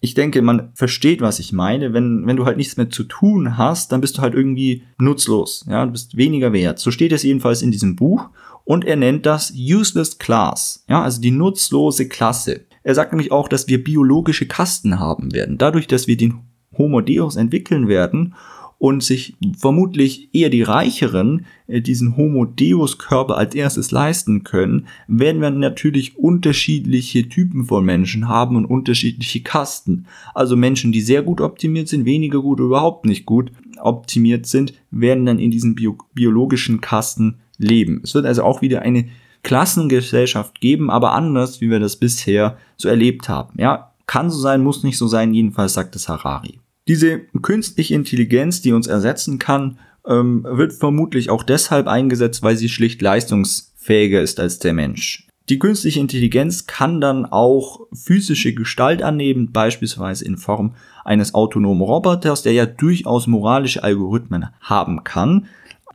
ich 0.00 0.14
denke, 0.14 0.42
man 0.42 0.70
versteht, 0.74 1.20
was 1.20 1.38
ich 1.38 1.52
meine. 1.52 1.92
Wenn, 1.92 2.26
wenn 2.26 2.36
du 2.36 2.44
halt 2.44 2.56
nichts 2.56 2.76
mehr 2.76 2.90
zu 2.90 3.04
tun 3.04 3.56
hast, 3.56 3.90
dann 3.90 4.00
bist 4.00 4.18
du 4.18 4.22
halt 4.22 4.34
irgendwie 4.34 4.84
nutzlos. 4.98 5.64
Ja, 5.68 5.84
du 5.84 5.92
bist 5.92 6.16
weniger 6.16 6.52
wert. 6.52 6.78
So 6.78 6.90
steht 6.90 7.12
es 7.12 7.22
jedenfalls 7.22 7.62
in 7.62 7.72
diesem 7.72 7.96
Buch. 7.96 8.28
Und 8.64 8.84
er 8.84 8.96
nennt 8.96 9.26
das 9.26 9.52
Useless 9.56 10.18
Class. 10.18 10.84
Ja, 10.88 11.02
also 11.02 11.20
die 11.20 11.30
nutzlose 11.30 12.06
Klasse. 12.06 12.66
Er 12.88 12.94
sagt 12.94 13.12
nämlich 13.12 13.32
auch, 13.32 13.48
dass 13.50 13.68
wir 13.68 13.84
biologische 13.84 14.46
Kasten 14.46 14.98
haben 14.98 15.34
werden. 15.34 15.58
Dadurch, 15.58 15.88
dass 15.88 16.06
wir 16.06 16.16
den 16.16 16.38
Homo 16.78 17.02
Deus 17.02 17.36
entwickeln 17.36 17.86
werden 17.86 18.32
und 18.78 19.02
sich 19.02 19.36
vermutlich 19.58 20.30
eher 20.32 20.48
die 20.48 20.62
Reicheren 20.62 21.44
äh, 21.66 21.82
diesen 21.82 22.16
Homo 22.16 22.46
Deus 22.46 22.96
Körper 22.96 23.36
als 23.36 23.54
erstes 23.54 23.90
leisten 23.90 24.42
können, 24.42 24.86
werden 25.06 25.42
wir 25.42 25.50
natürlich 25.50 26.16
unterschiedliche 26.16 27.28
Typen 27.28 27.66
von 27.66 27.84
Menschen 27.84 28.26
haben 28.26 28.56
und 28.56 28.64
unterschiedliche 28.64 29.42
Kasten. 29.42 30.06
Also 30.32 30.56
Menschen, 30.56 30.90
die 30.90 31.02
sehr 31.02 31.20
gut 31.20 31.42
optimiert 31.42 31.88
sind, 31.88 32.06
weniger 32.06 32.40
gut, 32.40 32.58
überhaupt 32.58 33.04
nicht 33.04 33.26
gut 33.26 33.52
optimiert 33.82 34.46
sind, 34.46 34.72
werden 34.90 35.26
dann 35.26 35.38
in 35.38 35.50
diesen 35.50 35.74
bio 35.74 35.98
biologischen 36.14 36.80
Kasten 36.80 37.40
leben. 37.58 38.00
Es 38.02 38.14
wird 38.14 38.24
also 38.24 38.44
auch 38.44 38.62
wieder 38.62 38.80
eine 38.80 39.10
Klassengesellschaft 39.48 40.60
geben, 40.60 40.90
aber 40.90 41.12
anders, 41.12 41.62
wie 41.62 41.70
wir 41.70 41.80
das 41.80 41.96
bisher 41.96 42.58
so 42.76 42.86
erlebt 42.90 43.30
haben. 43.30 43.58
Ja, 43.58 43.94
kann 44.06 44.30
so 44.30 44.38
sein, 44.38 44.62
muss 44.62 44.82
nicht 44.84 44.98
so 44.98 45.08
sein, 45.08 45.32
jedenfalls 45.32 45.72
sagt 45.72 45.96
es 45.96 46.06
Harari. 46.06 46.60
Diese 46.86 47.20
künstliche 47.40 47.94
Intelligenz, 47.94 48.60
die 48.60 48.72
uns 48.72 48.86
ersetzen 48.86 49.38
kann, 49.38 49.78
ähm, 50.06 50.46
wird 50.46 50.74
vermutlich 50.74 51.30
auch 51.30 51.42
deshalb 51.42 51.86
eingesetzt, 51.86 52.42
weil 52.42 52.58
sie 52.58 52.68
schlicht 52.68 53.00
leistungsfähiger 53.00 54.20
ist 54.20 54.38
als 54.38 54.58
der 54.58 54.74
Mensch. 54.74 55.26
Die 55.48 55.58
künstliche 55.58 56.00
Intelligenz 56.00 56.66
kann 56.66 57.00
dann 57.00 57.24
auch 57.24 57.80
physische 57.94 58.52
Gestalt 58.52 59.02
annehmen, 59.02 59.50
beispielsweise 59.50 60.26
in 60.26 60.36
Form 60.36 60.74
eines 61.06 61.34
autonomen 61.34 61.80
Roboters, 61.80 62.42
der 62.42 62.52
ja 62.52 62.66
durchaus 62.66 63.26
moralische 63.26 63.82
Algorithmen 63.82 64.48
haben 64.60 65.04
kann. 65.04 65.46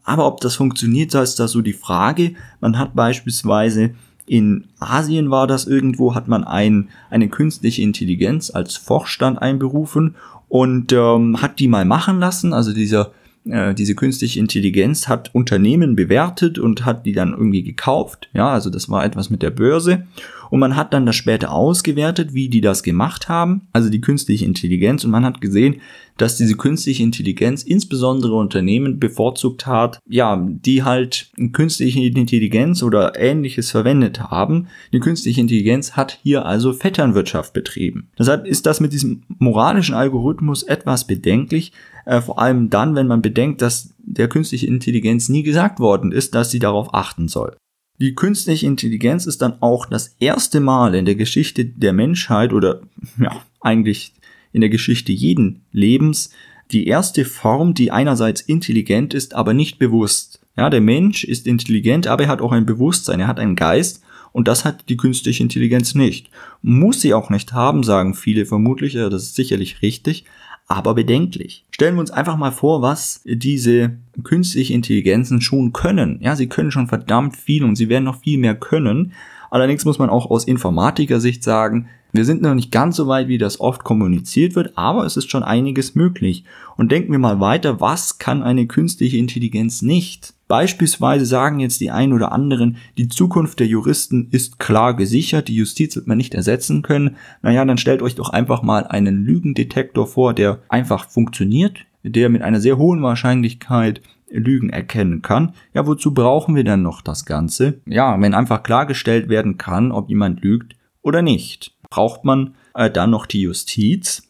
Aber 0.04 0.28
ob 0.28 0.42
das 0.42 0.56
funktioniert, 0.56 1.14
da 1.14 1.22
ist 1.22 1.40
da 1.40 1.48
so 1.48 1.62
die 1.62 1.74
Frage. 1.74 2.34
Man 2.60 2.78
hat 2.78 2.96
beispielsweise 2.96 3.96
in 4.26 4.66
Asien 4.80 5.32
war 5.32 5.48
das 5.48 5.66
irgendwo, 5.66 6.16
hat 6.16 6.28
man 6.28 6.44
ein, 6.44 6.90
eine 7.10 7.28
künstliche 7.28 7.82
Intelligenz 7.82 8.52
als 8.52 8.78
Vorstand 8.78 9.42
einberufen 9.42 10.16
und 10.48 10.94
ähm, 10.94 11.42
hat 11.42 11.60
die 11.60 11.68
mal 11.68 11.86
machen 11.86 12.20
lassen. 12.20 12.54
Also 12.54 12.74
dieser 12.74 13.12
äh, 13.46 13.74
diese 13.74 13.96
künstliche 13.96 14.40
Intelligenz 14.40 15.08
hat 15.08 15.34
Unternehmen 15.34 15.96
bewertet 15.96 16.60
und 16.60 16.86
hat 16.86 17.06
die 17.06 17.14
dann 17.14 17.32
irgendwie 17.32 17.64
gekauft. 17.64 18.30
Ja, 18.34 18.50
also 18.50 18.70
das 18.70 18.90
war 18.90 19.04
etwas 19.06 19.30
mit 19.30 19.42
der 19.42 19.52
Börse. 19.52 20.06
Und 20.50 20.60
man 20.60 20.76
hat 20.76 20.94
dann 20.94 21.08
das 21.08 21.16
später 21.16 21.52
ausgewertet, 21.52 22.36
wie 22.36 22.48
die 22.48 22.62
das 22.62 22.84
gemacht 22.84 23.28
haben, 23.28 23.68
also 23.74 23.90
die 23.90 24.02
künstliche 24.02 24.46
Intelligenz. 24.46 25.04
Und 25.04 25.10
man 25.10 25.26
hat 25.26 25.42
gesehen, 25.42 25.78
dass 26.18 26.38
diese 26.38 26.56
künstliche 26.56 27.02
Intelligenz 27.02 27.64
insbesondere 27.64 28.36
Unternehmen 28.36 29.00
bevorzugt 29.00 29.66
hat, 29.66 30.00
ja, 30.08 30.48
die 30.48 30.84
halt 30.84 31.32
künstliche 31.54 32.00
Intelligenz 32.02 32.84
oder 32.84 33.20
ähnliches 33.20 33.72
verwendet 33.72 34.20
haben. 34.20 34.68
Die 34.92 35.00
künstliche 35.00 35.42
Intelligenz 35.42 35.94
hat 35.94 36.20
hier 36.22 36.46
also 36.46 36.72
Vetternwirtschaft 36.72 37.54
betrieben. 37.54 38.10
Deshalb 38.20 38.46
ist 38.46 38.68
das 38.68 38.80
mit 38.80 38.94
diesem 38.94 39.24
moralischen 39.40 39.96
Algorithmus 39.96 40.62
etwas 40.62 41.08
bedenklich, 41.08 41.72
äh, 42.06 42.22
vor 42.22 42.40
allem 42.40 42.70
dann, 42.70 42.96
wenn 42.96 43.08
man 43.08 43.22
bedenkt, 43.22 43.62
dass 43.62 43.94
der 43.98 44.28
künstliche 44.28 44.68
Intelligenz 44.68 45.30
nie 45.30 45.44
gesagt 45.44 45.80
worden 45.80 46.12
ist, 46.12 46.36
dass 46.36 46.52
sie 46.52 46.60
darauf 46.60 46.94
achten 46.94 47.28
soll. 47.28 47.56
Die 48.00 48.16
künstliche 48.16 48.66
Intelligenz 48.66 49.26
ist 49.26 49.42
dann 49.42 49.62
auch 49.62 49.86
das 49.86 50.16
erste 50.20 50.60
Mal 50.60 50.96
in 50.96 51.06
der 51.06 51.16
Geschichte 51.16 51.66
der 51.66 51.94
Menschheit 51.94 52.52
oder 52.52 52.82
ja, 53.20 53.42
eigentlich 53.62 54.14
in 54.52 54.62
der 54.62 54.70
Geschichte 54.70 55.12
jeden 55.12 55.62
Lebens 55.72 56.32
die 56.72 56.88
erste 56.88 57.24
Form, 57.24 57.74
die 57.74 57.92
einerseits 57.92 58.42
intelligent 58.42 59.14
ist, 59.14 59.36
aber 59.36 59.54
nicht 59.54 59.80
bewusst. 59.80 60.42
Ja, 60.58 60.70
der 60.70 60.82
Mensch 60.82 61.24
ist 61.24 61.48
intelligent, 61.48 62.08
aber 62.08 62.24
er 62.24 62.30
hat 62.30 62.42
auch 62.42 62.52
ein 62.52 62.66
Bewusstsein, 62.66 63.20
er 63.20 63.28
hat 63.28 63.40
einen 63.40 63.56
Geist 63.56 64.04
und 64.32 64.48
das 64.48 64.66
hat 64.66 64.90
die 64.90 64.98
künstliche 64.98 65.44
Intelligenz 65.44 65.96
nicht. 65.96 66.30
Muss 66.62 67.02
sie 67.02 67.14
auch 67.14 67.30
nicht 67.30 67.54
haben, 67.54 67.84
sagen 67.84 68.14
viele 68.16 68.46
vermutlich, 68.46 68.94
ja, 68.94 69.10
das 69.10 69.24
ist 69.24 69.36
sicherlich 69.36 69.82
richtig, 69.82 70.26
aber 70.68 70.96
bedenklich. 70.96 71.66
Stellen 71.72 71.96
wir 71.96 72.02
uns 72.02 72.12
einfach 72.12 72.38
mal 72.38 72.52
vor, 72.52 72.82
was 72.82 73.22
diese 73.26 73.98
künstliche 74.24 74.74
Intelligenzen 74.74 75.42
schon 75.42 75.74
können. 75.74 76.20
Ja, 76.22 76.36
sie 76.36 76.48
können 76.48 76.72
schon 76.72 76.88
verdammt 76.88 77.36
viel 77.36 77.64
und 77.64 77.76
sie 77.76 77.90
werden 77.90 78.06
noch 78.06 78.22
viel 78.22 78.38
mehr 78.38 78.56
können. 78.56 79.14
Allerdings 79.52 79.86
muss 79.86 80.00
man 80.00 80.10
auch 80.10 80.32
aus 80.32 80.46
Informatiker-Sicht 80.46 81.44
sagen, 81.44 81.88
wir 82.12 82.26
sind 82.26 82.42
noch 82.42 82.54
nicht 82.54 82.72
ganz 82.72 82.96
so 82.96 83.08
weit, 83.08 83.28
wie 83.28 83.40
das 83.40 83.60
oft 83.60 83.84
kommuniziert 83.84 84.56
wird, 84.56 84.78
aber 84.78 85.06
es 85.06 85.18
ist 85.18 85.32
schon 85.32 85.44
einiges 85.44 85.96
möglich. 85.96 86.44
Und 86.78 86.92
denken 86.92 87.12
wir 87.12 87.20
mal 87.20 87.40
weiter, 87.40 87.82
was 87.82 88.20
kann 88.20 88.44
eine 88.44 88.68
künstliche 88.68 89.18
Intelligenz 89.18 89.82
nicht? 89.82 90.33
Beispielsweise 90.54 91.26
sagen 91.26 91.60
jetzt 91.60 91.82
die 91.82 91.90
einen 91.90 92.14
oder 92.14 92.32
anderen, 92.32 92.78
die 93.00 93.08
Zukunft 93.08 93.60
der 93.60 93.66
Juristen 93.66 94.28
ist 94.30 94.60
klar 94.60 94.96
gesichert, 94.96 95.48
die 95.48 95.56
Justiz 95.56 95.96
wird 95.96 96.06
man 96.06 96.16
nicht 96.16 96.36
ersetzen 96.36 96.84
können. 96.84 97.16
Naja, 97.42 97.66
dann 97.66 97.80
stellt 97.80 98.04
euch 98.04 98.14
doch 98.14 98.30
einfach 98.30 98.62
mal 98.62 98.86
einen 98.86 99.26
Lügendetektor 99.26 100.06
vor, 100.06 100.36
der 100.36 100.60
einfach 100.70 101.10
funktioniert, 101.10 101.80
der 102.04 102.30
mit 102.30 102.44
einer 102.44 102.62
sehr 102.62 102.78
hohen 102.78 103.02
Wahrscheinlichkeit 103.02 104.04
Lügen 104.30 104.70
erkennen 104.70 105.24
kann. 105.24 105.54
Ja, 105.74 105.88
wozu 105.88 106.14
brauchen 106.14 106.56
wir 106.56 106.64
dann 106.64 106.84
noch 106.84 107.02
das 107.02 107.26
Ganze? 107.26 107.82
Ja, 107.88 108.22
wenn 108.22 108.36
einfach 108.36 108.62
klargestellt 108.62 109.30
werden 109.30 109.58
kann, 109.58 109.92
ob 109.92 110.08
jemand 110.08 110.44
lügt 110.44 110.76
oder 111.02 111.24
nicht 111.24 111.74
braucht 111.90 112.26
man 112.26 112.54
äh, 112.76 112.92
dann 112.92 113.10
noch 113.10 113.26
die 113.26 113.42
Justiz. 113.42 114.22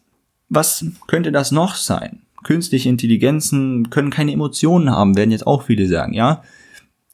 Was 0.48 0.86
könnte 1.06 1.34
das 1.34 1.52
noch 1.52 1.76
sein? 1.76 2.22
Künstliche 2.44 2.90
Intelligenzen 2.90 3.90
können 3.90 4.10
keine 4.10 4.34
Emotionen 4.34 4.90
haben, 4.90 5.16
werden 5.16 5.32
jetzt 5.32 5.48
auch 5.48 5.64
viele 5.64 5.88
sagen, 5.88 6.14
ja. 6.14 6.44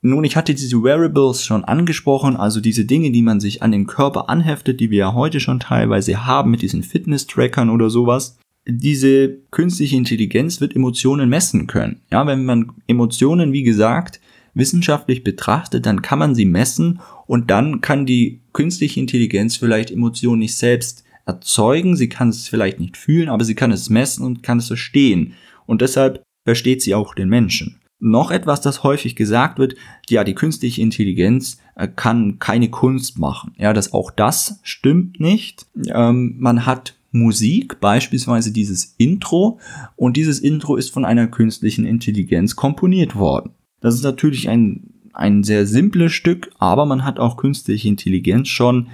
Nun, 0.02 0.24
ich 0.24 0.38
hatte 0.38 0.54
diese 0.54 0.82
Wearables 0.82 1.44
schon 1.44 1.66
angesprochen, 1.66 2.38
also 2.38 2.62
diese 2.62 2.86
Dinge, 2.86 3.12
die 3.12 3.22
man 3.22 3.42
sich 3.42 3.62
an 3.62 3.72
den 3.72 3.86
Körper 3.86 4.30
anheftet, 4.30 4.80
die 4.80 4.92
wir 4.92 5.00
ja 5.00 5.14
heute 5.14 5.42
schon 5.42 5.60
teilweise 5.60 6.26
haben 6.26 6.52
mit 6.52 6.62
diesen 6.62 6.84
Fitness-Trackern 6.84 7.70
oder 7.70 7.90
sowas. 7.90 8.38
Diese 8.66 9.30
künstliche 9.52 9.98
Intelligenz 9.98 10.62
wird 10.62 10.76
Emotionen 10.76 11.28
messen 11.28 11.68
können. 11.68 12.00
Ja, 12.12 12.26
wenn 12.28 12.46
man 12.46 12.72
Emotionen, 12.88 13.52
wie 13.52 13.64
gesagt, 13.64 14.22
wissenschaftlich 14.54 15.24
betrachtet, 15.24 15.86
dann 15.86 16.02
kann 16.02 16.20
man 16.20 16.34
sie 16.34 16.46
messen 16.46 17.02
und 17.28 17.50
dann 17.50 17.82
kann 17.82 18.06
die 18.06 18.42
künstliche 18.54 19.00
Intelligenz 19.00 19.58
vielleicht 19.58 19.92
Emotionen 19.92 20.40
nicht 20.40 20.56
selbst 20.56 21.04
erzeugen, 21.30 21.96
sie 21.96 22.10
kann 22.10 22.30
es 22.30 22.48
vielleicht 22.48 22.80
nicht 22.80 22.98
fühlen, 22.98 23.30
aber 23.30 23.44
sie 23.44 23.56
kann 23.56 23.72
es 23.72 23.90
messen 23.90 24.26
und 24.26 24.44
kann 24.44 24.58
es 24.58 24.68
verstehen. 24.68 25.34
Und 25.66 25.82
deshalb 25.82 26.24
versteht 26.46 26.82
sie 26.82 26.96
auch 26.96 27.14
den 27.14 27.30
Menschen. 27.30 27.80
Noch 28.00 28.32
etwas, 28.32 28.62
das 28.62 28.84
häufig 28.84 29.16
gesagt 29.16 29.60
wird, 29.60 29.76
ja, 30.10 30.24
die 30.24 30.34
künstliche 30.34 30.82
Intelligenz 30.82 31.60
äh, 31.76 31.88
kann 31.88 32.40
keine 32.40 32.70
Kunst 32.70 33.20
machen. 33.20 33.54
Ja, 33.58 33.74
das 33.74 33.94
auch 33.94 34.10
das 34.10 34.60
stimmt 34.64 35.20
nicht. 35.20 35.66
Ähm, 35.94 36.36
man 36.40 36.66
hat 36.66 36.96
Musik, 37.12 37.80
beispielsweise 37.80 38.52
dieses 38.52 38.96
Intro, 38.98 39.60
und 39.96 40.16
dieses 40.16 40.40
Intro 40.40 40.76
ist 40.76 40.92
von 40.92 41.06
einer 41.06 41.28
künstlichen 41.28 41.86
Intelligenz 41.86 42.56
komponiert 42.56 43.16
worden. 43.16 43.52
Das 43.82 43.96
ist 43.96 44.04
natürlich 44.04 44.48
ein, 44.48 44.94
ein 45.14 45.44
sehr 45.44 45.66
simples 45.66 46.14
Stück, 46.14 46.52
aber 46.58 46.86
man 46.86 47.04
hat 47.04 47.20
auch 47.20 47.36
künstliche 47.36 47.88
Intelligenz 47.88 48.48
schon 48.48 48.88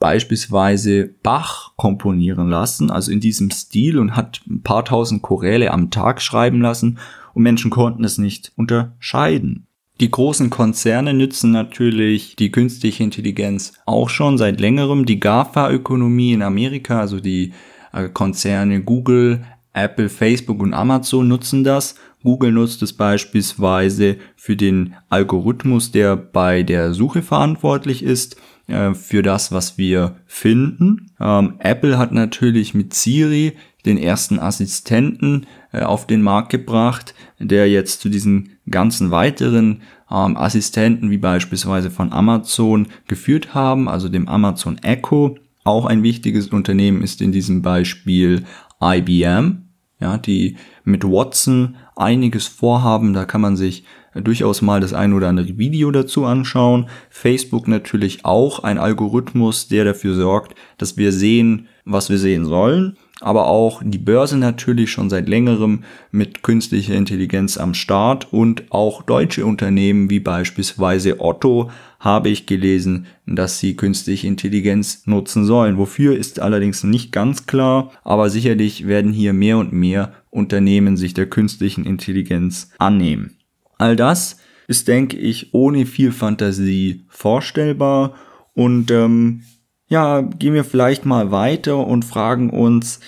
beispielsweise 0.00 1.14
Bach 1.22 1.72
komponieren 1.76 2.48
lassen, 2.48 2.90
also 2.90 3.12
in 3.12 3.20
diesem 3.20 3.50
Stil 3.50 3.98
und 3.98 4.16
hat 4.16 4.40
ein 4.48 4.62
paar 4.62 4.84
tausend 4.84 5.22
Choräle 5.22 5.70
am 5.70 5.90
Tag 5.90 6.20
schreiben 6.20 6.60
lassen 6.60 6.98
und 7.34 7.44
Menschen 7.44 7.70
konnten 7.70 8.02
es 8.02 8.18
nicht 8.18 8.52
unterscheiden. 8.56 9.66
Die 10.00 10.10
großen 10.10 10.48
Konzerne 10.48 11.12
nützen 11.12 11.52
natürlich 11.52 12.34
die 12.34 12.50
künstliche 12.50 13.04
Intelligenz 13.04 13.74
auch 13.84 14.08
schon 14.08 14.38
seit 14.38 14.58
längerem. 14.58 15.04
Die 15.04 15.20
GAFA-Ökonomie 15.20 16.32
in 16.32 16.42
Amerika, 16.42 17.00
also 17.00 17.20
die 17.20 17.52
äh, 17.92 18.08
Konzerne 18.08 18.82
Google, 18.82 19.44
Apple, 19.74 20.08
Facebook 20.08 20.60
und 20.60 20.72
Amazon 20.72 21.28
nutzen 21.28 21.62
das 21.62 21.96
Google 22.22 22.52
nutzt 22.52 22.82
es 22.82 22.92
beispielsweise 22.92 24.16
für 24.36 24.56
den 24.56 24.94
Algorithmus, 25.08 25.90
der 25.90 26.16
bei 26.16 26.62
der 26.62 26.92
Suche 26.92 27.22
verantwortlich 27.22 28.02
ist, 28.02 28.36
äh, 28.70 28.94
für 28.94 29.22
das, 29.22 29.52
was 29.52 29.78
wir 29.78 30.16
finden. 30.26 31.12
Ähm, 31.20 31.54
Apple 31.58 31.98
hat 31.98 32.12
natürlich 32.12 32.74
mit 32.74 32.94
Siri 32.94 33.52
den 33.84 33.98
ersten 33.98 34.38
Assistenten 34.38 35.46
äh, 35.72 35.82
auf 35.82 36.06
den 36.06 36.22
Markt 36.22 36.50
gebracht, 36.50 37.14
der 37.38 37.68
jetzt 37.68 38.00
zu 38.00 38.08
diesen 38.08 38.58
ganzen 38.68 39.10
weiteren 39.10 39.82
ähm, 40.10 40.36
Assistenten 40.36 41.10
wie 41.10 41.18
beispielsweise 41.18 41.90
von 41.90 42.12
Amazon 42.12 42.88
geführt 43.06 43.54
haben, 43.54 43.88
also 43.88 44.08
dem 44.08 44.28
Amazon 44.28 44.78
Echo. 44.78 45.36
Auch 45.64 45.84
ein 45.86 46.02
wichtiges 46.02 46.48
Unternehmen 46.48 47.02
ist 47.02 47.20
in 47.20 47.32
diesem 47.32 47.62
Beispiel 47.62 48.44
IBM, 48.82 49.68
ja, 50.00 50.16
die 50.16 50.56
mit 50.84 51.04
Watson 51.04 51.76
einiges 51.96 52.46
vorhaben. 52.46 53.12
Da 53.12 53.24
kann 53.26 53.42
man 53.42 53.56
sich 53.56 53.84
durchaus 54.14 54.62
mal 54.62 54.80
das 54.80 54.92
ein 54.92 55.12
oder 55.12 55.28
andere 55.28 55.58
Video 55.58 55.90
dazu 55.90 56.24
anschauen. 56.24 56.88
Facebook 57.10 57.68
natürlich 57.68 58.24
auch 58.24 58.64
ein 58.64 58.78
Algorithmus, 58.78 59.68
der 59.68 59.84
dafür 59.84 60.14
sorgt, 60.14 60.54
dass 60.78 60.96
wir 60.96 61.12
sehen, 61.12 61.68
was 61.84 62.10
wir 62.10 62.18
sehen 62.18 62.44
sollen. 62.44 62.96
aber 63.20 63.46
auch 63.46 63.82
die 63.84 63.98
Börse 63.98 64.36
natürlich 64.38 64.90
schon 64.90 65.10
seit 65.10 65.28
längerem 65.28 65.84
mit 66.10 66.42
künstlicher 66.42 66.94
Intelligenz 66.94 67.58
am 67.58 67.74
Start 67.74 68.32
und 68.32 68.64
auch 68.70 69.02
deutsche 69.02 69.44
Unternehmen 69.44 70.08
wie 70.10 70.20
beispielsweise 70.20 71.20
Otto 71.20 71.70
habe 71.98 72.30
ich 72.30 72.46
gelesen, 72.46 73.06
dass 73.26 73.58
sie 73.58 73.76
künstliche 73.76 74.26
Intelligenz 74.26 75.06
nutzen 75.06 75.44
sollen. 75.44 75.76
Wofür 75.76 76.16
ist 76.16 76.40
allerdings 76.40 76.82
nicht 76.82 77.12
ganz 77.12 77.46
klar, 77.46 77.92
aber 78.02 78.30
sicherlich 78.30 78.86
werden 78.86 79.12
hier 79.12 79.34
mehr 79.34 79.58
und 79.58 79.72
mehr 79.72 80.14
Unternehmen 80.30 80.96
sich 80.96 81.12
der 81.12 81.26
künstlichen 81.26 81.84
Intelligenz 81.84 82.70
annehmen. 82.78 83.36
All 83.80 83.96
das 83.96 84.36
ist, 84.68 84.88
denke 84.88 85.16
ich, 85.16 85.54
ohne 85.54 85.86
viel 85.86 86.12
Fantasie 86.12 87.06
vorstellbar 87.08 88.14
und 88.52 88.90
ähm, 88.90 89.42
ja, 89.88 90.20
gehen 90.20 90.52
wir 90.52 90.64
vielleicht 90.64 91.06
mal 91.06 91.30
weiter 91.30 91.86
und 91.86 92.04
fragen 92.04 92.50
uns, 92.50 93.00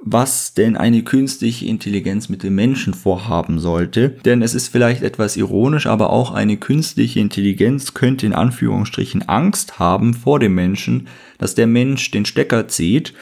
was 0.00 0.54
denn 0.54 0.76
eine 0.76 1.02
künstliche 1.02 1.66
Intelligenz 1.66 2.28
mit 2.28 2.44
dem 2.44 2.54
Menschen 2.54 2.94
vorhaben 2.94 3.58
sollte. 3.58 4.10
Denn 4.24 4.42
es 4.42 4.54
ist 4.54 4.68
vielleicht 4.68 5.02
etwas 5.02 5.36
ironisch, 5.36 5.86
aber 5.86 6.10
auch 6.10 6.30
eine 6.30 6.56
künstliche 6.56 7.18
Intelligenz 7.18 7.92
könnte 7.92 8.24
in 8.24 8.32
Anführungsstrichen 8.32 9.28
Angst 9.28 9.80
haben 9.80 10.14
vor 10.14 10.38
dem 10.38 10.54
Menschen, 10.54 11.08
dass 11.38 11.56
der 11.56 11.66
Mensch 11.66 12.12
den 12.12 12.26
Stecker 12.26 12.68
zieht 12.68 13.12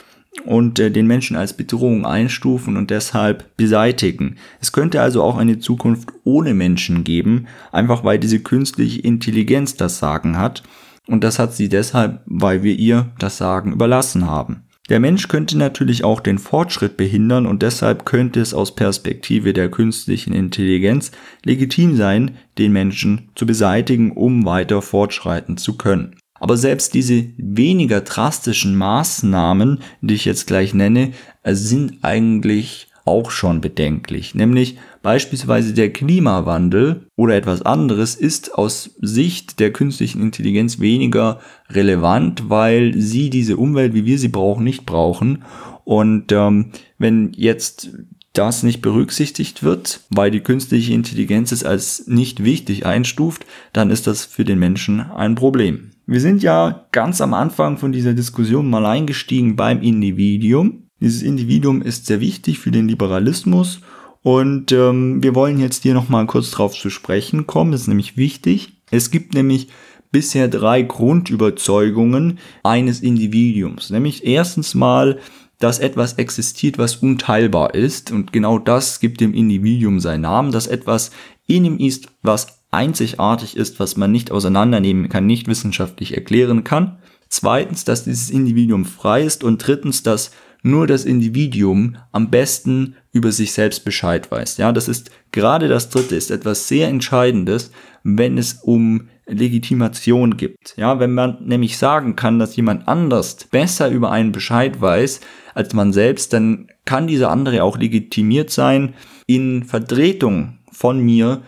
und 0.44 0.78
äh, 0.78 0.90
den 0.90 1.06
Menschen 1.06 1.36
als 1.36 1.54
Bedrohung 1.54 2.06
einstufen 2.06 2.76
und 2.76 2.90
deshalb 2.90 3.56
beseitigen. 3.56 4.36
Es 4.60 4.72
könnte 4.72 5.00
also 5.00 5.22
auch 5.22 5.36
eine 5.36 5.58
Zukunft 5.58 6.10
ohne 6.24 6.54
Menschen 6.54 7.04
geben, 7.04 7.46
einfach 7.72 8.04
weil 8.04 8.18
diese 8.18 8.40
künstliche 8.40 9.00
Intelligenz 9.00 9.76
das 9.76 9.98
Sagen 9.98 10.38
hat. 10.38 10.62
Und 11.06 11.24
das 11.24 11.38
hat 11.38 11.54
sie 11.54 11.68
deshalb, 11.68 12.20
weil 12.26 12.62
wir 12.62 12.76
ihr 12.76 13.10
das 13.18 13.38
Sagen 13.38 13.72
überlassen 13.72 14.26
haben. 14.26 14.64
Der 14.90 14.98
Mensch 14.98 15.28
könnte 15.28 15.56
natürlich 15.56 16.02
auch 16.02 16.18
den 16.18 16.38
Fortschritt 16.38 16.96
behindern 16.96 17.46
und 17.46 17.62
deshalb 17.62 18.04
könnte 18.04 18.40
es 18.40 18.52
aus 18.52 18.74
Perspektive 18.74 19.52
der 19.52 19.70
künstlichen 19.70 20.32
Intelligenz 20.32 21.12
legitim 21.44 21.96
sein, 21.96 22.32
den 22.58 22.72
Menschen 22.72 23.30
zu 23.36 23.46
beseitigen, 23.46 24.10
um 24.10 24.44
weiter 24.44 24.82
fortschreiten 24.82 25.56
zu 25.56 25.76
können. 25.76 26.16
Aber 26.40 26.56
selbst 26.56 26.94
diese 26.94 27.26
weniger 27.36 28.00
drastischen 28.00 28.74
Maßnahmen, 28.74 29.80
die 30.00 30.14
ich 30.14 30.24
jetzt 30.24 30.46
gleich 30.46 30.74
nenne, 30.74 31.12
sind 31.44 31.98
eigentlich 32.02 32.88
auch 33.04 33.30
schon 33.30 33.60
bedenklich. 33.60 34.34
Nämlich 34.34 34.78
beispielsweise 35.02 35.74
der 35.74 35.92
Klimawandel 35.92 37.06
oder 37.16 37.34
etwas 37.34 37.62
anderes 37.62 38.14
ist 38.14 38.54
aus 38.54 38.96
Sicht 39.00 39.60
der 39.60 39.72
künstlichen 39.72 40.22
Intelligenz 40.22 40.80
weniger 40.80 41.40
relevant, 41.70 42.48
weil 42.48 42.94
sie 42.96 43.30
diese 43.30 43.56
Umwelt, 43.56 43.94
wie 43.94 44.04
wir 44.04 44.18
sie 44.18 44.28
brauchen, 44.28 44.64
nicht 44.64 44.86
brauchen. 44.86 45.44
Und 45.84 46.30
ähm, 46.32 46.70
wenn 46.98 47.32
jetzt 47.34 47.90
das 48.32 48.62
nicht 48.62 48.80
berücksichtigt 48.80 49.62
wird, 49.62 50.00
weil 50.10 50.30
die 50.30 50.40
künstliche 50.40 50.92
Intelligenz 50.92 51.50
es 51.52 51.64
als 51.64 52.06
nicht 52.06 52.44
wichtig 52.44 52.86
einstuft, 52.86 53.44
dann 53.72 53.90
ist 53.90 54.06
das 54.06 54.24
für 54.24 54.44
den 54.44 54.58
Menschen 54.58 55.00
ein 55.00 55.34
Problem. 55.34 55.90
Wir 56.10 56.20
sind 56.20 56.42
ja 56.42 56.88
ganz 56.90 57.20
am 57.20 57.34
Anfang 57.34 57.78
von 57.78 57.92
dieser 57.92 58.14
Diskussion 58.14 58.68
mal 58.68 58.84
eingestiegen 58.84 59.54
beim 59.54 59.80
Individuum. 59.80 60.88
Dieses 60.98 61.22
Individuum 61.22 61.82
ist 61.82 62.06
sehr 62.06 62.18
wichtig 62.18 62.58
für 62.58 62.72
den 62.72 62.88
Liberalismus 62.88 63.80
und 64.22 64.72
ähm, 64.72 65.22
wir 65.22 65.36
wollen 65.36 65.60
jetzt 65.60 65.84
hier 65.84 65.94
nochmal 65.94 66.26
kurz 66.26 66.50
drauf 66.50 66.72
zu 66.72 66.90
sprechen 66.90 67.46
kommen. 67.46 67.70
Das 67.70 67.82
ist 67.82 67.86
nämlich 67.86 68.16
wichtig. 68.16 68.72
Es 68.90 69.12
gibt 69.12 69.34
nämlich 69.34 69.68
bisher 70.10 70.48
drei 70.48 70.82
Grundüberzeugungen 70.82 72.40
eines 72.64 73.02
Individuums. 73.02 73.90
Nämlich 73.90 74.26
erstens 74.26 74.74
mal, 74.74 75.20
dass 75.60 75.78
etwas 75.78 76.14
existiert, 76.14 76.76
was 76.76 76.96
unteilbar 76.96 77.76
ist. 77.76 78.10
Und 78.10 78.32
genau 78.32 78.58
das 78.58 78.98
gibt 78.98 79.20
dem 79.20 79.32
Individuum 79.32 80.00
seinen 80.00 80.22
Namen, 80.22 80.50
dass 80.50 80.66
etwas 80.66 81.12
in 81.46 81.64
ihm 81.64 81.78
ist, 81.78 82.08
was 82.22 82.59
einzigartig 82.70 83.56
ist, 83.56 83.80
was 83.80 83.96
man 83.96 84.12
nicht 84.12 84.30
auseinandernehmen 84.30 85.08
kann, 85.08 85.26
nicht 85.26 85.48
wissenschaftlich 85.48 86.14
erklären 86.14 86.64
kann. 86.64 86.98
Zweitens, 87.28 87.84
dass 87.84 88.04
dieses 88.04 88.30
Individuum 88.30 88.84
frei 88.84 89.22
ist. 89.22 89.44
Und 89.44 89.66
drittens, 89.66 90.02
dass 90.02 90.32
nur 90.62 90.86
das 90.86 91.04
Individuum 91.04 91.96
am 92.12 92.30
besten 92.30 92.96
über 93.12 93.32
sich 93.32 93.52
selbst 93.52 93.84
Bescheid 93.84 94.30
weiß. 94.30 94.58
Ja, 94.58 94.72
das 94.72 94.88
ist 94.88 95.10
gerade 95.32 95.68
das 95.68 95.88
dritte, 95.90 96.16
ist 96.16 96.30
etwas 96.30 96.68
sehr 96.68 96.88
Entscheidendes, 96.88 97.70
wenn 98.02 98.38
es 98.38 98.54
um 98.62 99.08
Legitimation 99.26 100.36
gibt. 100.36 100.74
Ja, 100.76 100.98
wenn 100.98 101.14
man 101.14 101.38
nämlich 101.44 101.78
sagen 101.78 102.16
kann, 102.16 102.38
dass 102.38 102.56
jemand 102.56 102.88
anders 102.88 103.36
besser 103.44 103.88
über 103.88 104.10
einen 104.10 104.32
Bescheid 104.32 104.80
weiß 104.80 105.20
als 105.54 105.72
man 105.72 105.92
selbst, 105.92 106.32
dann 106.32 106.68
kann 106.84 107.06
dieser 107.06 107.30
andere 107.30 107.62
auch 107.62 107.78
legitimiert 107.78 108.50
sein, 108.50 108.94
in 109.26 109.64
Vertretung 109.64 110.58
von 110.72 111.00
mir 111.00 111.42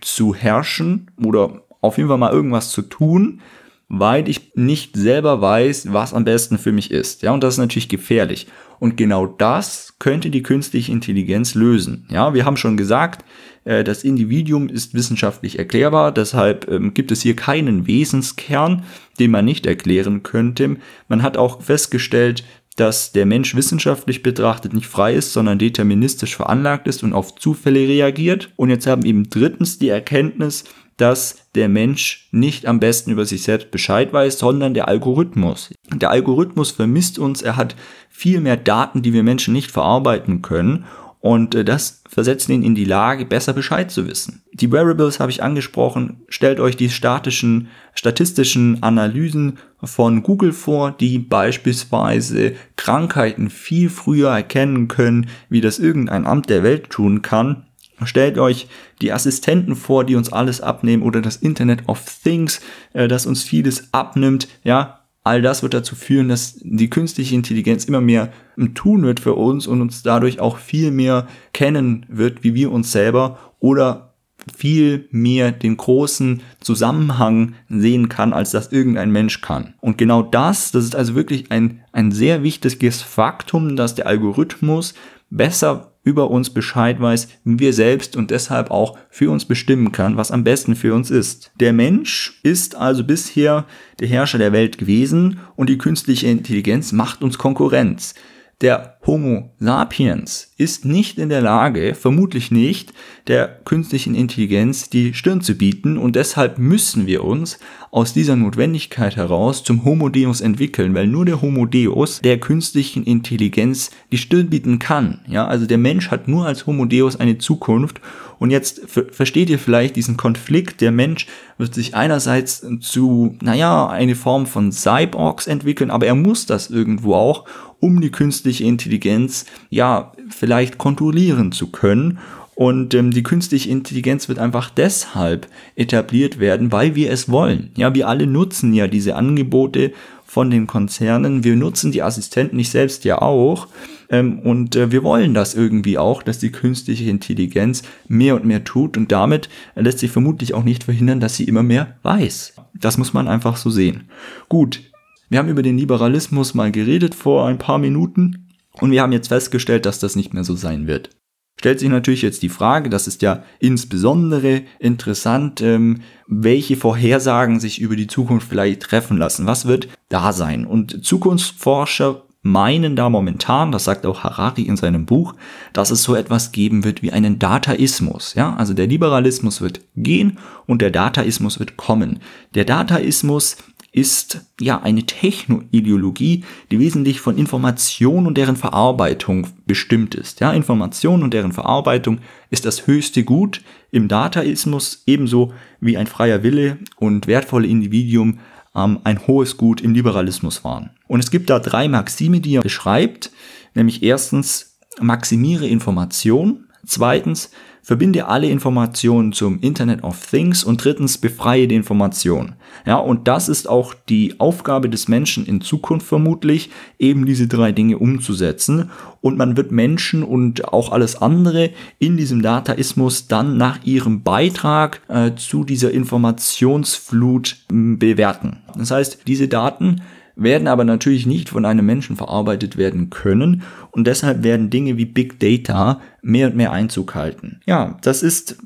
zu 0.00 0.34
herrschen 0.34 1.10
oder 1.22 1.62
auf 1.80 1.96
jeden 1.98 2.08
Fall 2.08 2.18
mal 2.18 2.32
irgendwas 2.32 2.70
zu 2.70 2.82
tun, 2.82 3.40
weil 3.88 4.28
ich 4.28 4.52
nicht 4.54 4.96
selber 4.96 5.40
weiß, 5.40 5.92
was 5.92 6.14
am 6.14 6.24
besten 6.24 6.58
für 6.58 6.72
mich 6.72 6.90
ist. 6.90 7.22
Ja, 7.22 7.32
und 7.32 7.44
das 7.44 7.54
ist 7.54 7.58
natürlich 7.58 7.88
gefährlich. 7.88 8.46
Und 8.80 8.96
genau 8.96 9.26
das 9.26 9.96
könnte 9.98 10.30
die 10.30 10.42
künstliche 10.42 10.90
Intelligenz 10.90 11.54
lösen. 11.54 12.06
Ja, 12.10 12.34
wir 12.34 12.44
haben 12.44 12.56
schon 12.56 12.76
gesagt, 12.76 13.24
äh, 13.64 13.84
das 13.84 14.04
Individuum 14.04 14.68
ist 14.68 14.94
wissenschaftlich 14.94 15.58
erklärbar, 15.58 16.12
deshalb 16.12 16.68
ähm, 16.70 16.92
gibt 16.94 17.12
es 17.12 17.22
hier 17.22 17.36
keinen 17.36 17.86
Wesenskern, 17.86 18.84
den 19.18 19.30
man 19.30 19.44
nicht 19.44 19.66
erklären 19.66 20.22
könnte. 20.22 20.76
Man 21.08 21.22
hat 21.22 21.36
auch 21.36 21.62
festgestellt, 21.62 22.44
dass 22.76 23.12
der 23.12 23.26
Mensch 23.26 23.54
wissenschaftlich 23.54 24.22
betrachtet 24.22 24.72
nicht 24.72 24.86
frei 24.86 25.14
ist, 25.14 25.32
sondern 25.32 25.58
deterministisch 25.58 26.34
veranlagt 26.36 26.88
ist 26.88 27.02
und 27.02 27.12
auf 27.12 27.36
Zufälle 27.36 27.88
reagiert. 27.88 28.52
Und 28.56 28.70
jetzt 28.70 28.86
haben 28.86 29.04
eben 29.04 29.30
drittens 29.30 29.78
die 29.78 29.88
Erkenntnis, 29.88 30.64
dass 30.96 31.36
der 31.54 31.68
Mensch 31.68 32.28
nicht 32.30 32.66
am 32.66 32.80
besten 32.80 33.10
über 33.10 33.24
sich 33.24 33.42
selbst 33.42 33.70
Bescheid 33.70 34.12
weiß, 34.12 34.38
sondern 34.38 34.74
der 34.74 34.88
Algorithmus. 34.88 35.70
Der 35.92 36.10
Algorithmus 36.10 36.70
vermisst 36.70 37.18
uns, 37.18 37.42
er 37.42 37.56
hat 37.56 37.74
viel 38.08 38.40
mehr 38.40 38.56
Daten, 38.56 39.02
die 39.02 39.12
wir 39.12 39.22
Menschen 39.22 39.52
nicht 39.54 39.70
verarbeiten 39.70 40.42
können. 40.42 40.84
Und 41.24 41.54
äh, 41.54 41.64
das 41.64 42.02
versetzt 42.06 42.50
ihn 42.50 42.62
in 42.62 42.74
die 42.74 42.84
Lage, 42.84 43.24
besser 43.24 43.54
Bescheid 43.54 43.90
zu 43.90 44.06
wissen. 44.06 44.42
Die 44.52 44.70
Wearables 44.70 45.20
habe 45.20 45.32
ich 45.32 45.42
angesprochen. 45.42 46.20
Stellt 46.28 46.60
euch 46.60 46.76
die 46.76 46.90
statischen, 46.90 47.68
statistischen 47.94 48.82
Analysen 48.82 49.56
von 49.82 50.22
Google 50.22 50.52
vor, 50.52 50.90
die 50.90 51.18
beispielsweise 51.18 52.52
Krankheiten 52.76 53.48
viel 53.48 53.88
früher 53.88 54.32
erkennen 54.32 54.86
können, 54.86 55.30
wie 55.48 55.62
das 55.62 55.78
irgendein 55.78 56.26
Amt 56.26 56.50
der 56.50 56.62
Welt 56.62 56.90
tun 56.90 57.22
kann. 57.22 57.64
Stellt 58.04 58.36
euch 58.36 58.68
die 59.00 59.10
Assistenten 59.10 59.76
vor, 59.76 60.04
die 60.04 60.16
uns 60.16 60.30
alles 60.30 60.60
abnehmen 60.60 61.02
oder 61.02 61.22
das 61.22 61.36
Internet 61.36 61.88
of 61.88 62.04
Things, 62.22 62.60
äh, 62.92 63.08
das 63.08 63.24
uns 63.24 63.42
vieles 63.42 63.88
abnimmt. 63.92 64.46
Ja, 64.62 65.03
all 65.24 65.40
das 65.40 65.62
wird 65.62 65.74
dazu 65.74 65.96
führen, 65.96 66.28
dass 66.28 66.60
die 66.62 66.90
künstliche 66.90 67.34
Intelligenz 67.34 67.86
immer 67.86 68.02
mehr 68.02 68.30
tun 68.74 69.02
wird 69.02 69.20
für 69.20 69.34
uns 69.34 69.66
und 69.66 69.80
uns 69.80 70.02
dadurch 70.02 70.38
auch 70.38 70.58
viel 70.58 70.90
mehr 70.90 71.26
kennen 71.52 72.06
wird, 72.08 72.44
wie 72.44 72.54
wir 72.54 72.70
uns 72.70 72.92
selber 72.92 73.38
oder 73.58 74.14
viel 74.54 75.08
mehr 75.10 75.52
den 75.52 75.78
großen 75.78 76.42
Zusammenhang 76.60 77.54
sehen 77.70 78.10
kann, 78.10 78.34
als 78.34 78.50
das 78.50 78.72
irgendein 78.72 79.10
Mensch 79.10 79.40
kann. 79.40 79.72
Und 79.80 79.96
genau 79.96 80.22
das, 80.22 80.70
das 80.72 80.84
ist 80.84 80.94
also 80.94 81.14
wirklich 81.14 81.50
ein, 81.50 81.80
ein 81.92 82.12
sehr 82.12 82.42
wichtiges 82.42 83.00
Faktum, 83.00 83.76
dass 83.76 83.94
der 83.94 84.06
Algorithmus 84.06 84.92
besser 85.30 85.93
über 86.04 86.30
uns 86.30 86.50
Bescheid 86.50 87.00
weiß, 87.00 87.28
wir 87.44 87.72
selbst 87.72 88.14
und 88.14 88.30
deshalb 88.30 88.70
auch 88.70 88.96
für 89.10 89.30
uns 89.30 89.46
bestimmen 89.46 89.90
kann, 89.90 90.16
was 90.16 90.30
am 90.30 90.44
besten 90.44 90.76
für 90.76 90.94
uns 90.94 91.10
ist. 91.10 91.50
Der 91.58 91.72
Mensch 91.72 92.38
ist 92.42 92.76
also 92.76 93.02
bisher 93.02 93.64
der 93.98 94.08
Herrscher 94.08 94.38
der 94.38 94.52
Welt 94.52 94.78
gewesen 94.78 95.40
und 95.56 95.68
die 95.68 95.78
künstliche 95.78 96.28
Intelligenz 96.28 96.92
macht 96.92 97.24
uns 97.24 97.38
Konkurrenz. 97.38 98.14
Der 98.60 98.98
Homo 99.04 99.50
sapiens 99.58 100.54
ist 100.56 100.84
nicht 100.84 101.18
in 101.18 101.28
der 101.28 101.40
Lage, 101.40 101.94
vermutlich 101.94 102.52
nicht, 102.52 102.92
der 103.26 103.48
künstlichen 103.48 104.14
Intelligenz 104.14 104.88
die 104.88 105.12
Stirn 105.12 105.40
zu 105.40 105.56
bieten 105.56 105.98
und 105.98 106.14
deshalb 106.14 106.58
müssen 106.58 107.06
wir 107.06 107.24
uns 107.24 107.58
aus 107.90 108.12
dieser 108.12 108.36
Notwendigkeit 108.36 109.16
heraus 109.16 109.64
zum 109.64 109.84
Homo 109.84 110.08
Deus 110.08 110.40
entwickeln, 110.40 110.94
weil 110.94 111.08
nur 111.08 111.24
der 111.24 111.42
Homo 111.42 111.66
Deus 111.66 112.20
der 112.20 112.38
künstlichen 112.38 113.04
Intelligenz 113.04 113.90
die 114.12 114.18
Stirn 114.18 114.50
bieten 114.50 114.78
kann. 114.78 115.20
Ja, 115.28 115.46
also 115.46 115.66
der 115.66 115.78
Mensch 115.78 116.10
hat 116.10 116.28
nur 116.28 116.46
als 116.46 116.66
Homo 116.66 116.84
Deus 116.84 117.16
eine 117.16 117.38
Zukunft 117.38 118.00
und 118.38 118.50
jetzt 118.50 118.82
versteht 118.88 119.50
ihr 119.50 119.58
vielleicht 119.58 119.96
diesen 119.96 120.16
Konflikt. 120.16 120.80
Der 120.80 120.92
Mensch 120.92 121.26
wird 121.56 121.74
sich 121.74 121.94
einerseits 121.94 122.66
zu, 122.80 123.36
naja, 123.42 123.88
eine 123.88 124.14
Form 124.14 124.46
von 124.46 124.72
Cyborgs 124.72 125.46
entwickeln, 125.46 125.90
aber 125.90 126.06
er 126.06 126.14
muss 126.14 126.46
das 126.46 126.70
irgendwo 126.70 127.14
auch, 127.14 127.44
um 127.84 128.00
die 128.00 128.10
künstliche 128.10 128.64
Intelligenz, 128.64 129.44
ja, 129.68 130.12
vielleicht 130.30 130.78
kontrollieren 130.78 131.52
zu 131.52 131.66
können. 131.66 132.18
Und 132.54 132.94
ähm, 132.94 133.10
die 133.10 133.22
künstliche 133.22 133.68
Intelligenz 133.68 134.26
wird 134.28 134.38
einfach 134.38 134.70
deshalb 134.70 135.48
etabliert 135.76 136.38
werden, 136.38 136.72
weil 136.72 136.94
wir 136.94 137.10
es 137.10 137.28
wollen. 137.28 137.72
Ja, 137.76 137.94
wir 137.94 138.08
alle 138.08 138.26
nutzen 138.26 138.72
ja 138.72 138.86
diese 138.86 139.16
Angebote 139.16 139.92
von 140.24 140.50
den 140.50 140.66
Konzernen. 140.66 141.44
Wir 141.44 141.56
nutzen 141.56 141.92
die 141.92 142.02
Assistenten 142.02 142.56
nicht 142.56 142.70
selbst 142.70 143.04
ja 143.04 143.20
auch. 143.20 143.68
Ähm, 144.08 144.38
und 144.38 144.76
äh, 144.76 144.90
wir 144.90 145.02
wollen 145.02 145.34
das 145.34 145.54
irgendwie 145.54 145.98
auch, 145.98 146.22
dass 146.22 146.38
die 146.38 146.52
künstliche 146.52 147.10
Intelligenz 147.10 147.82
mehr 148.08 148.34
und 148.34 148.46
mehr 148.46 148.64
tut 148.64 148.96
und 148.96 149.12
damit 149.12 149.50
lässt 149.74 149.98
sich 149.98 150.10
vermutlich 150.10 150.54
auch 150.54 150.64
nicht 150.64 150.84
verhindern, 150.84 151.20
dass 151.20 151.36
sie 151.36 151.44
immer 151.44 151.62
mehr 151.62 151.96
weiß. 152.02 152.54
Das 152.72 152.96
muss 152.96 153.12
man 153.12 153.28
einfach 153.28 153.58
so 153.58 153.68
sehen. 153.68 154.04
Gut, 154.48 154.80
wir 155.28 155.38
haben 155.38 155.48
über 155.48 155.62
den 155.62 155.78
Liberalismus 155.78 156.54
mal 156.54 156.70
geredet 156.70 157.14
vor 157.14 157.46
ein 157.46 157.58
paar 157.58 157.78
Minuten 157.78 158.48
und 158.80 158.90
wir 158.90 159.02
haben 159.02 159.12
jetzt 159.12 159.28
festgestellt, 159.28 159.86
dass 159.86 159.98
das 159.98 160.16
nicht 160.16 160.34
mehr 160.34 160.44
so 160.44 160.56
sein 160.56 160.86
wird. 160.86 161.10
Stellt 161.56 161.78
sich 161.78 161.88
natürlich 161.88 162.22
jetzt 162.22 162.42
die 162.42 162.48
Frage, 162.48 162.90
das 162.90 163.06
ist 163.06 163.22
ja 163.22 163.44
insbesondere 163.60 164.62
interessant, 164.80 165.60
ähm, 165.60 166.00
welche 166.26 166.76
Vorhersagen 166.76 167.60
sich 167.60 167.80
über 167.80 167.96
die 167.96 168.08
Zukunft 168.08 168.48
vielleicht 168.48 168.82
treffen 168.82 169.16
lassen. 169.16 169.46
Was 169.46 169.66
wird 169.66 169.88
da 170.08 170.32
sein? 170.32 170.66
Und 170.66 171.04
Zukunftsforscher 171.04 172.24
meinen 172.42 172.94
da 172.94 173.08
momentan, 173.08 173.72
das 173.72 173.84
sagt 173.84 174.04
auch 174.04 174.22
Harari 174.22 174.62
in 174.62 174.76
seinem 174.76 175.06
Buch, 175.06 175.34
dass 175.72 175.90
es 175.90 176.02
so 176.02 176.14
etwas 176.14 176.52
geben 176.52 176.84
wird 176.84 177.02
wie 177.02 177.12
einen 177.12 177.38
Dataismus. 177.38 178.34
Ja, 178.34 178.54
also 178.56 178.74
der 178.74 178.86
Liberalismus 178.86 179.62
wird 179.62 179.80
gehen 179.96 180.38
und 180.66 180.82
der 180.82 180.90
Dataismus 180.90 181.58
wird 181.58 181.78
kommen. 181.78 182.18
Der 182.54 182.66
Dataismus 182.66 183.56
ist 183.94 184.44
ja 184.60 184.82
eine 184.82 185.04
Technoideologie, 185.04 186.42
die 186.72 186.80
wesentlich 186.80 187.20
von 187.20 187.38
Information 187.38 188.26
und 188.26 188.36
deren 188.36 188.56
Verarbeitung 188.56 189.46
bestimmt 189.66 190.16
ist. 190.16 190.40
Ja, 190.40 190.52
Information 190.52 191.22
und 191.22 191.32
deren 191.32 191.52
Verarbeitung 191.52 192.18
ist 192.50 192.64
das 192.64 192.88
höchste 192.88 193.22
Gut 193.22 193.62
im 193.92 194.08
Dataismus, 194.08 195.04
ebenso 195.06 195.52
wie 195.80 195.96
ein 195.96 196.08
freier 196.08 196.42
Wille 196.42 196.78
und 196.96 197.28
wertvolle 197.28 197.68
Individuum 197.68 198.40
ähm, 198.74 198.98
ein 199.04 199.28
hohes 199.28 199.56
Gut 199.56 199.80
im 199.80 199.94
Liberalismus 199.94 200.64
waren. 200.64 200.90
Und 201.06 201.20
es 201.20 201.30
gibt 201.30 201.48
da 201.48 201.60
drei 201.60 201.86
Maxime, 201.86 202.40
die 202.40 202.56
er 202.56 202.62
beschreibt, 202.62 203.30
nämlich 203.74 204.02
erstens 204.02 204.76
maximiere 205.00 205.68
Information, 205.68 206.64
zweitens 206.84 207.52
verbinde 207.84 208.26
alle 208.26 208.48
Informationen 208.48 209.32
zum 209.32 209.60
Internet 209.60 210.02
of 210.02 210.18
Things 210.26 210.64
und 210.64 210.82
drittens 210.82 211.18
befreie 211.18 211.68
die 211.68 211.74
Information. 211.74 212.54
Ja, 212.86 212.96
und 212.96 213.28
das 213.28 213.50
ist 213.50 213.68
auch 213.68 213.94
die 214.08 214.40
Aufgabe 214.40 214.88
des 214.88 215.06
Menschen 215.06 215.44
in 215.44 215.60
Zukunft 215.60 216.06
vermutlich, 216.06 216.70
eben 216.98 217.26
diese 217.26 217.46
drei 217.46 217.72
Dinge 217.72 217.98
umzusetzen. 217.98 218.90
Und 219.20 219.36
man 219.36 219.58
wird 219.58 219.70
Menschen 219.70 220.22
und 220.22 220.72
auch 220.72 220.92
alles 220.92 221.20
andere 221.20 221.70
in 221.98 222.16
diesem 222.16 222.40
Dataismus 222.40 223.28
dann 223.28 223.58
nach 223.58 223.84
ihrem 223.84 224.22
Beitrag 224.22 225.02
äh, 225.08 225.32
zu 225.36 225.62
dieser 225.64 225.90
Informationsflut 225.90 227.58
bewerten. 227.68 228.62
Das 228.76 228.90
heißt, 228.90 229.18
diese 229.26 229.48
Daten 229.48 230.00
werden 230.36 230.68
aber 230.68 230.84
natürlich 230.84 231.26
nicht 231.26 231.48
von 231.48 231.64
einem 231.64 231.86
Menschen 231.86 232.16
verarbeitet 232.16 232.76
werden 232.76 233.10
können 233.10 233.62
und 233.90 234.06
deshalb 234.06 234.42
werden 234.42 234.70
Dinge 234.70 234.96
wie 234.96 235.04
Big 235.04 235.38
Data 235.40 236.00
mehr 236.22 236.48
und 236.48 236.56
mehr 236.56 236.72
Einzug 236.72 237.14
halten. 237.14 237.60
Ja, 237.66 237.98
das 238.02 238.22
ist 238.22 238.58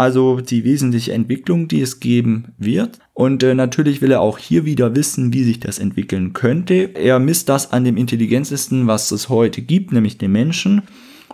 also 0.00 0.40
die 0.40 0.64
wesentliche 0.64 1.12
Entwicklung, 1.12 1.68
die 1.68 1.82
es 1.82 2.00
geben 2.00 2.54
wird. 2.56 2.98
Und 3.12 3.42
äh, 3.42 3.54
natürlich 3.54 4.00
will 4.00 4.12
er 4.12 4.22
auch 4.22 4.38
hier 4.38 4.64
wieder 4.64 4.96
wissen, 4.96 5.34
wie 5.34 5.44
sich 5.44 5.60
das 5.60 5.78
entwickeln 5.78 6.32
könnte. 6.32 6.94
Er 6.94 7.18
misst 7.18 7.50
das 7.50 7.72
an 7.72 7.84
dem 7.84 7.98
intelligentesten, 7.98 8.86
was 8.86 9.10
es 9.10 9.28
heute 9.28 9.60
gibt, 9.60 9.92
nämlich 9.92 10.16
dem 10.16 10.32
Menschen. 10.32 10.82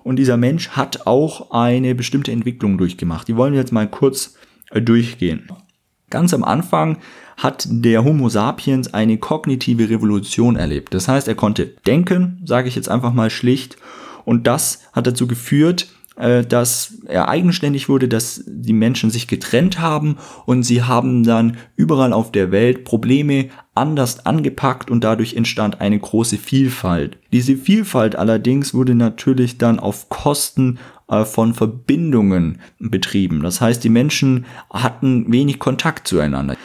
Und 0.02 0.16
dieser 0.16 0.36
Mensch 0.36 0.70
hat 0.70 1.06
auch 1.06 1.52
eine 1.52 1.94
bestimmte 1.94 2.32
Entwicklung 2.32 2.76
durchgemacht. 2.76 3.28
Die 3.28 3.36
wollen 3.36 3.52
wir 3.52 3.60
jetzt 3.60 3.72
mal 3.72 3.88
kurz 3.88 4.34
äh, 4.70 4.80
durchgehen. 4.82 5.48
Ganz 6.10 6.34
am 6.34 6.42
Anfang 6.42 6.98
hat 7.36 7.66
der 7.68 8.04
Homo 8.04 8.28
sapiens 8.28 8.94
eine 8.94 9.18
kognitive 9.18 9.90
Revolution 9.90 10.56
erlebt. 10.56 10.94
Das 10.94 11.08
heißt, 11.08 11.28
er 11.28 11.34
konnte 11.34 11.66
denken, 11.86 12.42
sage 12.44 12.68
ich 12.68 12.76
jetzt 12.76 12.88
einfach 12.88 13.12
mal 13.12 13.30
schlicht, 13.30 13.76
und 14.24 14.46
das 14.46 14.80
hat 14.92 15.06
dazu 15.06 15.28
geführt, 15.28 15.86
äh, 16.16 16.44
dass 16.44 16.94
er 17.06 17.28
eigenständig 17.28 17.88
wurde, 17.88 18.08
dass 18.08 18.42
die 18.46 18.72
Menschen 18.72 19.10
sich 19.10 19.28
getrennt 19.28 19.78
haben 19.78 20.16
und 20.46 20.62
sie 20.62 20.82
haben 20.82 21.24
dann 21.24 21.58
überall 21.76 22.12
auf 22.12 22.32
der 22.32 22.50
Welt 22.50 22.84
Probleme 22.84 23.50
anders 23.74 24.24
angepackt 24.24 24.90
und 24.90 25.04
dadurch 25.04 25.34
entstand 25.34 25.80
eine 25.80 25.98
große 25.98 26.38
Vielfalt. 26.38 27.18
Diese 27.32 27.56
Vielfalt 27.56 28.16
allerdings 28.16 28.72
wurde 28.72 28.94
natürlich 28.94 29.58
dann 29.58 29.78
auf 29.78 30.08
Kosten 30.08 30.78
äh, 31.08 31.24
von 31.24 31.52
Verbindungen 31.52 32.60
betrieben. 32.78 33.42
Das 33.42 33.60
heißt, 33.60 33.84
die 33.84 33.90
Menschen 33.90 34.46
hatten 34.70 35.30
wenig 35.30 35.58
Kontakt 35.58 36.08
zueinander. 36.08 36.56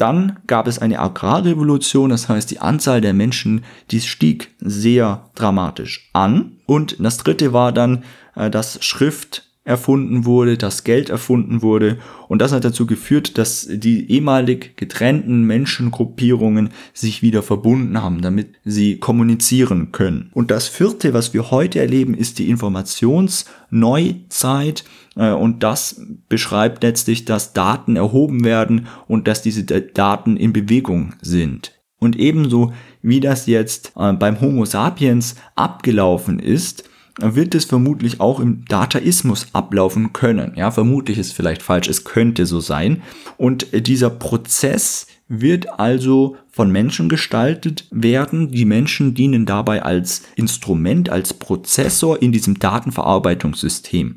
Dann 0.00 0.38
gab 0.46 0.66
es 0.66 0.78
eine 0.78 0.98
Agrarrevolution, 0.98 2.08
das 2.08 2.30
heißt 2.30 2.50
die 2.50 2.60
Anzahl 2.60 3.02
der 3.02 3.12
Menschen, 3.12 3.64
die 3.90 4.00
stieg 4.00 4.48
sehr 4.58 5.28
dramatisch 5.34 6.08
an. 6.14 6.52
Und 6.64 7.04
das 7.04 7.18
dritte 7.18 7.52
war 7.52 7.70
dann, 7.70 8.04
äh, 8.34 8.48
dass 8.48 8.82
Schrift 8.82 9.50
erfunden 9.62 10.24
wurde, 10.24 10.56
dass 10.56 10.84
Geld 10.84 11.10
erfunden 11.10 11.60
wurde 11.60 11.98
und 12.28 12.40
das 12.40 12.52
hat 12.52 12.64
dazu 12.64 12.86
geführt, 12.86 13.36
dass 13.38 13.68
die 13.70 14.10
ehemalig 14.10 14.74
getrennten 14.76 15.42
Menschengruppierungen 15.42 16.70
sich 16.94 17.20
wieder 17.22 17.42
verbunden 17.42 18.00
haben, 18.00 18.22
damit 18.22 18.54
sie 18.64 18.98
kommunizieren 18.98 19.92
können. 19.92 20.30
Und 20.32 20.50
das 20.50 20.66
vierte, 20.66 21.12
was 21.12 21.34
wir 21.34 21.50
heute 21.50 21.78
erleben, 21.78 22.14
ist 22.14 22.38
die 22.38 22.48
Informationsneuzeit 22.48 24.84
und 25.16 25.62
das 25.62 26.00
beschreibt 26.28 26.82
letztlich, 26.82 27.24
dass 27.24 27.52
Daten 27.52 27.96
erhoben 27.96 28.44
werden 28.44 28.86
und 29.08 29.26
dass 29.26 29.42
diese 29.42 29.64
Daten 29.64 30.36
in 30.36 30.52
Bewegung 30.52 31.14
sind. 31.20 31.80
Und 31.98 32.16
ebenso 32.16 32.72
wie 33.02 33.20
das 33.20 33.46
jetzt 33.46 33.92
äh, 33.96 34.12
beim 34.12 34.40
Homo 34.40 34.64
sapiens 34.64 35.36
abgelaufen 35.54 36.38
ist, 36.38 36.84
wird 37.18 37.54
es 37.54 37.66
vermutlich 37.66 38.20
auch 38.20 38.40
im 38.40 38.64
Dataismus 38.64 39.48
ablaufen 39.52 40.12
können. 40.12 40.54
Ja, 40.56 40.70
vermutlich 40.70 41.18
ist 41.18 41.34
vielleicht 41.34 41.62
falsch, 41.62 41.88
es 41.88 42.04
könnte 42.04 42.46
so 42.46 42.60
sein. 42.60 43.02
Und 43.36 43.66
dieser 43.86 44.10
Prozess 44.10 45.06
wird 45.30 45.78
also 45.78 46.36
von 46.50 46.72
Menschen 46.72 47.08
gestaltet 47.08 47.86
werden. 47.92 48.50
Die 48.50 48.64
Menschen 48.64 49.14
dienen 49.14 49.46
dabei 49.46 49.82
als 49.82 50.22
Instrument, 50.34 51.08
als 51.08 51.32
Prozessor 51.32 52.20
in 52.20 52.32
diesem 52.32 52.58
Datenverarbeitungssystem. 52.58 54.16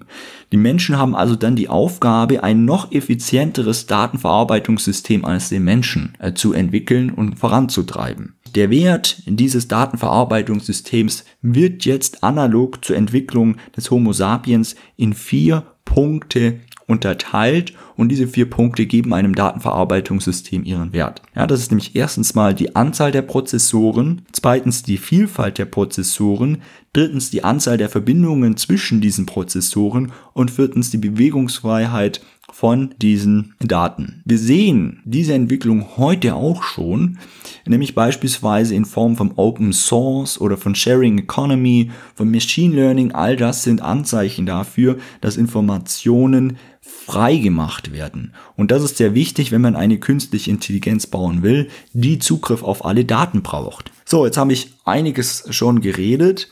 Die 0.51 0.57
Menschen 0.57 0.97
haben 0.97 1.15
also 1.15 1.35
dann 1.35 1.55
die 1.55 1.69
Aufgabe, 1.69 2.43
ein 2.43 2.65
noch 2.65 2.91
effizienteres 2.91 3.85
Datenverarbeitungssystem 3.85 5.23
als 5.23 5.49
den 5.49 5.63
Menschen 5.63 6.15
äh, 6.17 6.33
zu 6.33 6.51
entwickeln 6.53 7.11
und 7.11 7.37
voranzutreiben. 7.37 8.35
Der 8.55 8.71
Wert 8.71 9.21
dieses 9.27 9.67
Datenverarbeitungssystems 9.67 11.25
wird 11.43 11.85
jetzt 11.85 12.23
analog 12.23 12.83
zur 12.83 12.95
Entwicklung 12.95 13.57
des 13.77 13.91
Homo 13.91 14.13
sapiens 14.13 14.75
in 14.97 15.13
vier 15.13 15.63
Punkte 15.85 16.59
unterteilt 16.87 17.73
und 17.95 18.09
diese 18.09 18.27
vier 18.27 18.49
Punkte 18.49 18.85
geben 18.85 19.13
einem 19.13 19.35
Datenverarbeitungssystem 19.35 20.63
ihren 20.63 20.93
Wert. 20.93 21.21
Ja, 21.35 21.47
das 21.47 21.61
ist 21.61 21.71
nämlich 21.71 21.95
erstens 21.95 22.35
mal 22.35 22.53
die 22.53 22.75
Anzahl 22.75 23.11
der 23.11 23.21
Prozessoren, 23.21 24.23
zweitens 24.31 24.83
die 24.83 24.97
Vielfalt 24.97 25.57
der 25.57 25.65
Prozessoren, 25.65 26.61
drittens 26.91 27.29
die 27.29 27.43
Anzahl 27.43 27.77
der 27.77 27.89
Verbindungen 27.89 28.57
zwischen 28.57 29.01
diesen 29.01 29.25
Prozessoren 29.25 30.11
und 30.33 30.51
viertens 30.51 30.91
die 30.91 30.97
Bewegungsfreiheit 30.97 32.21
von 32.53 32.93
diesen 33.01 33.55
Daten. 33.59 34.21
Wir 34.25 34.37
sehen 34.37 35.01
diese 35.05 35.33
Entwicklung 35.33 35.97
heute 35.97 36.35
auch 36.35 36.61
schon, 36.61 37.17
nämlich 37.65 37.95
beispielsweise 37.95 38.75
in 38.75 38.85
Form 38.85 39.15
von 39.17 39.31
Open 39.37 39.73
Source 39.73 40.39
oder 40.39 40.55
von 40.55 40.75
Sharing 40.75 41.17
Economy, 41.17 41.89
von 42.13 42.29
Machine 42.29 42.75
Learning. 42.75 43.11
All 43.11 43.35
das 43.35 43.63
sind 43.63 43.81
Anzeichen 43.81 44.45
dafür, 44.45 44.97
dass 45.19 45.35
Informationen 45.35 46.57
frei 46.79 47.37
gemacht 47.37 47.91
werden. 47.91 48.33
Und 48.55 48.69
das 48.69 48.83
ist 48.83 48.97
sehr 48.97 49.15
wichtig, 49.15 49.51
wenn 49.51 49.61
man 49.61 49.75
eine 49.75 49.97
künstliche 49.97 50.51
Intelligenz 50.51 51.07
bauen 51.07 51.41
will, 51.41 51.69
die 51.93 52.19
Zugriff 52.19 52.61
auf 52.61 52.85
alle 52.85 53.03
Daten 53.03 53.41
braucht. 53.41 53.91
So, 54.05 54.27
jetzt 54.27 54.37
habe 54.37 54.53
ich 54.53 54.73
einiges 54.85 55.47
schon 55.49 55.81
geredet. 55.81 56.49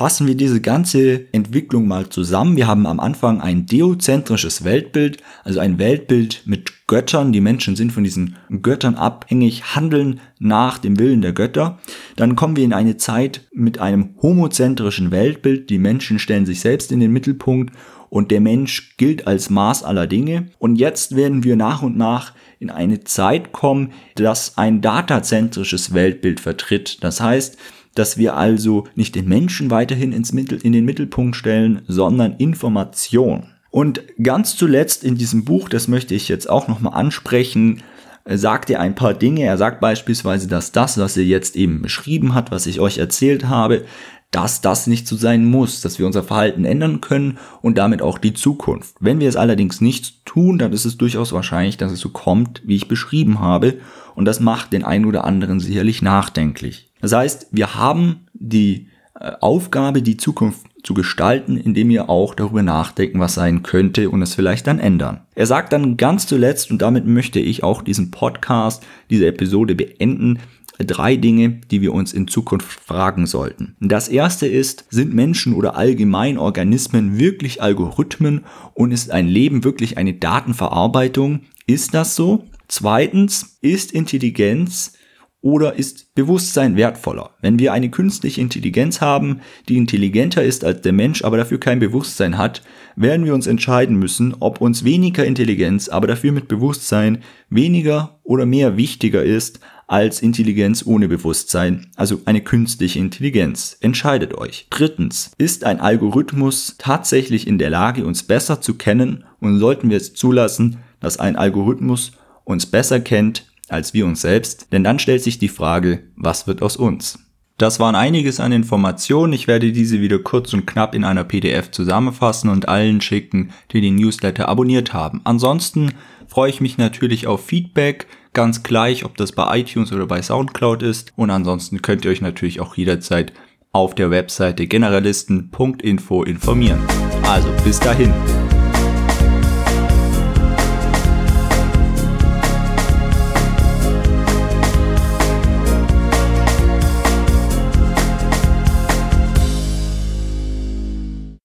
Fassen 0.00 0.26
wir 0.26 0.34
diese 0.34 0.62
ganze 0.62 1.30
Entwicklung 1.34 1.86
mal 1.86 2.08
zusammen. 2.08 2.56
Wir 2.56 2.66
haben 2.66 2.86
am 2.86 3.00
Anfang 3.00 3.42
ein 3.42 3.66
deozentrisches 3.66 4.64
Weltbild, 4.64 5.18
also 5.44 5.60
ein 5.60 5.78
Weltbild 5.78 6.40
mit 6.46 6.86
Göttern. 6.86 7.32
Die 7.32 7.42
Menschen 7.42 7.76
sind 7.76 7.92
von 7.92 8.02
diesen 8.02 8.36
Göttern 8.62 8.94
abhängig, 8.94 9.74
handeln 9.74 10.20
nach 10.38 10.78
dem 10.78 10.98
Willen 10.98 11.20
der 11.20 11.34
Götter. 11.34 11.80
Dann 12.16 12.34
kommen 12.34 12.56
wir 12.56 12.64
in 12.64 12.72
eine 12.72 12.96
Zeit 12.96 13.46
mit 13.52 13.78
einem 13.78 14.14
homozentrischen 14.22 15.10
Weltbild. 15.10 15.68
Die 15.68 15.78
Menschen 15.78 16.18
stellen 16.18 16.46
sich 16.46 16.60
selbst 16.60 16.92
in 16.92 17.00
den 17.00 17.12
Mittelpunkt 17.12 17.74
und 18.08 18.30
der 18.30 18.40
Mensch 18.40 18.96
gilt 18.96 19.26
als 19.26 19.50
Maß 19.50 19.84
aller 19.84 20.06
Dinge. 20.06 20.46
Und 20.58 20.76
jetzt 20.76 21.14
werden 21.14 21.44
wir 21.44 21.56
nach 21.56 21.82
und 21.82 21.98
nach 21.98 22.32
in 22.58 22.70
eine 22.70 23.04
Zeit 23.04 23.52
kommen, 23.52 23.92
das 24.14 24.56
ein 24.56 24.80
datazentrisches 24.80 25.92
Weltbild 25.92 26.40
vertritt. 26.40 27.04
Das 27.04 27.20
heißt, 27.20 27.58
dass 27.94 28.16
wir 28.16 28.36
also 28.36 28.84
nicht 28.94 29.14
den 29.14 29.28
Menschen 29.28 29.70
weiterhin 29.70 30.12
ins 30.12 30.32
Mittel, 30.32 30.58
in 30.62 30.72
den 30.72 30.84
Mittelpunkt 30.84 31.36
stellen, 31.36 31.82
sondern 31.88 32.36
Information. 32.36 33.46
Und 33.70 34.02
ganz 34.22 34.56
zuletzt 34.56 35.04
in 35.04 35.16
diesem 35.16 35.44
Buch, 35.44 35.68
das 35.68 35.88
möchte 35.88 36.14
ich 36.14 36.28
jetzt 36.28 36.50
auch 36.50 36.68
nochmal 36.68 36.94
ansprechen, 36.94 37.82
sagt 38.26 38.70
er 38.70 38.80
ein 38.80 38.94
paar 38.94 39.14
Dinge. 39.14 39.42
Er 39.42 39.58
sagt 39.58 39.80
beispielsweise, 39.80 40.48
dass 40.48 40.72
das, 40.72 40.98
was 40.98 41.16
er 41.16 41.24
jetzt 41.24 41.56
eben 41.56 41.82
beschrieben 41.82 42.34
hat, 42.34 42.50
was 42.50 42.66
ich 42.66 42.80
euch 42.80 42.98
erzählt 42.98 43.48
habe, 43.48 43.84
dass 44.30 44.60
das 44.60 44.86
nicht 44.86 45.08
so 45.08 45.16
sein 45.16 45.44
muss, 45.44 45.80
dass 45.80 45.98
wir 45.98 46.06
unser 46.06 46.22
Verhalten 46.22 46.64
ändern 46.64 47.00
können 47.00 47.38
und 47.62 47.78
damit 47.78 48.00
auch 48.00 48.18
die 48.18 48.34
Zukunft. 48.34 48.94
Wenn 49.00 49.18
wir 49.18 49.28
es 49.28 49.36
allerdings 49.36 49.80
nicht 49.80 50.24
tun, 50.24 50.58
dann 50.58 50.72
ist 50.72 50.84
es 50.84 50.96
durchaus 50.96 51.32
wahrscheinlich, 51.32 51.76
dass 51.76 51.90
es 51.90 52.00
so 52.00 52.10
kommt, 52.10 52.62
wie 52.64 52.76
ich 52.76 52.88
beschrieben 52.88 53.40
habe, 53.40 53.78
und 54.14 54.24
das 54.26 54.38
macht 54.38 54.72
den 54.72 54.84
einen 54.84 55.06
oder 55.06 55.24
anderen 55.24 55.60
sicherlich 55.60 56.02
nachdenklich. 56.02 56.89
Das 57.00 57.12
heißt, 57.12 57.48
wir 57.50 57.74
haben 57.74 58.26
die 58.32 58.88
äh, 59.18 59.32
Aufgabe, 59.40 60.02
die 60.02 60.16
Zukunft 60.16 60.66
zu 60.82 60.94
gestalten, 60.94 61.56
indem 61.56 61.90
wir 61.90 62.08
auch 62.08 62.34
darüber 62.34 62.62
nachdenken, 62.62 63.20
was 63.20 63.34
sein 63.34 63.62
könnte 63.62 64.08
und 64.10 64.22
es 64.22 64.34
vielleicht 64.34 64.66
dann 64.66 64.78
ändern. 64.78 65.20
Er 65.34 65.46
sagt 65.46 65.72
dann 65.72 65.96
ganz 65.96 66.26
zuletzt, 66.26 66.70
und 66.70 66.80
damit 66.80 67.06
möchte 67.06 67.38
ich 67.38 67.62
auch 67.62 67.82
diesen 67.82 68.10
Podcast, 68.10 68.82
diese 69.10 69.26
Episode 69.26 69.74
beenden, 69.74 70.38
drei 70.78 71.16
Dinge, 71.16 71.60
die 71.70 71.82
wir 71.82 71.92
uns 71.92 72.12
in 72.12 72.28
Zukunft 72.28 72.80
fragen 72.80 73.26
sollten. 73.26 73.76
Das 73.80 74.08
erste 74.08 74.46
ist, 74.46 74.86
sind 74.90 75.14
Menschen 75.14 75.54
oder 75.54 75.76
allgemein 75.76 76.38
Organismen 76.38 77.18
wirklich 77.18 77.62
Algorithmen 77.62 78.44
und 78.74 78.92
ist 78.92 79.10
ein 79.10 79.28
Leben 79.28 79.64
wirklich 79.64 79.98
eine 79.98 80.14
Datenverarbeitung? 80.14 81.42
Ist 81.66 81.94
das 81.94 82.16
so? 82.16 82.44
Zweitens, 82.68 83.58
ist 83.60 83.92
Intelligenz 83.92 84.94
oder 85.42 85.74
ist 85.74 86.14
Bewusstsein 86.14 86.76
wertvoller? 86.76 87.30
Wenn 87.40 87.58
wir 87.58 87.72
eine 87.72 87.90
künstliche 87.90 88.40
Intelligenz 88.40 89.00
haben, 89.00 89.40
die 89.68 89.76
intelligenter 89.76 90.42
ist 90.42 90.64
als 90.64 90.82
der 90.82 90.92
Mensch, 90.92 91.24
aber 91.24 91.38
dafür 91.38 91.58
kein 91.58 91.78
Bewusstsein 91.78 92.36
hat, 92.36 92.62
werden 92.94 93.24
wir 93.24 93.34
uns 93.34 93.46
entscheiden 93.46 93.96
müssen, 93.96 94.34
ob 94.40 94.60
uns 94.60 94.84
weniger 94.84 95.24
Intelligenz, 95.24 95.88
aber 95.88 96.06
dafür 96.06 96.32
mit 96.32 96.48
Bewusstsein 96.48 97.22
weniger 97.48 98.20
oder 98.22 98.44
mehr 98.44 98.76
wichtiger 98.76 99.22
ist 99.22 99.60
als 99.86 100.22
Intelligenz 100.22 100.86
ohne 100.86 101.08
Bewusstsein, 101.08 101.88
also 101.96 102.20
eine 102.24 102.42
künstliche 102.42 103.00
Intelligenz. 103.00 103.76
Entscheidet 103.80 104.34
euch. 104.34 104.68
Drittens, 104.70 105.32
ist 105.36 105.64
ein 105.64 105.80
Algorithmus 105.80 106.76
tatsächlich 106.78 107.48
in 107.48 107.58
der 107.58 107.70
Lage, 107.70 108.04
uns 108.04 108.22
besser 108.22 108.60
zu 108.60 108.74
kennen 108.74 109.24
und 109.40 109.58
sollten 109.58 109.90
wir 109.90 109.96
es 109.96 110.14
zulassen, 110.14 110.76
dass 111.00 111.18
ein 111.18 111.34
Algorithmus 111.34 112.12
uns 112.44 112.66
besser 112.66 113.00
kennt 113.00 113.49
als 113.70 113.94
wir 113.94 114.06
uns 114.06 114.22
selbst, 114.22 114.72
denn 114.72 114.84
dann 114.84 114.98
stellt 114.98 115.22
sich 115.22 115.38
die 115.38 115.48
Frage, 115.48 116.04
was 116.16 116.46
wird 116.46 116.62
aus 116.62 116.76
uns? 116.76 117.18
Das 117.60 117.78
waren 117.78 117.94
einiges 117.94 118.40
an 118.40 118.52
Informationen. 118.52 119.34
Ich 119.34 119.46
werde 119.46 119.70
diese 119.70 120.00
wieder 120.00 120.18
kurz 120.18 120.54
und 120.54 120.66
knapp 120.66 120.94
in 120.94 121.04
einer 121.04 121.24
PDF 121.24 121.70
zusammenfassen 121.70 122.48
und 122.48 122.68
allen 122.68 123.02
schicken, 123.02 123.50
die 123.72 123.82
den 123.82 123.96
Newsletter 123.96 124.48
abonniert 124.48 124.94
haben. 124.94 125.20
Ansonsten 125.24 125.92
freue 126.26 126.48
ich 126.48 126.62
mich 126.62 126.78
natürlich 126.78 127.26
auf 127.26 127.44
Feedback, 127.44 128.06
ganz 128.32 128.62
gleich, 128.62 129.04
ob 129.04 129.18
das 129.18 129.32
bei 129.32 129.58
iTunes 129.58 129.92
oder 129.92 130.06
bei 130.06 130.22
SoundCloud 130.22 130.82
ist. 130.82 131.12
Und 131.16 131.28
ansonsten 131.28 131.82
könnt 131.82 132.06
ihr 132.06 132.10
euch 132.10 132.22
natürlich 132.22 132.60
auch 132.60 132.76
jederzeit 132.76 133.34
auf 133.72 133.94
der 133.94 134.10
Webseite 134.10 134.66
generalisten.info 134.66 136.22
informieren. 136.22 136.80
Also 137.24 137.50
bis 137.62 137.78
dahin. 137.78 138.12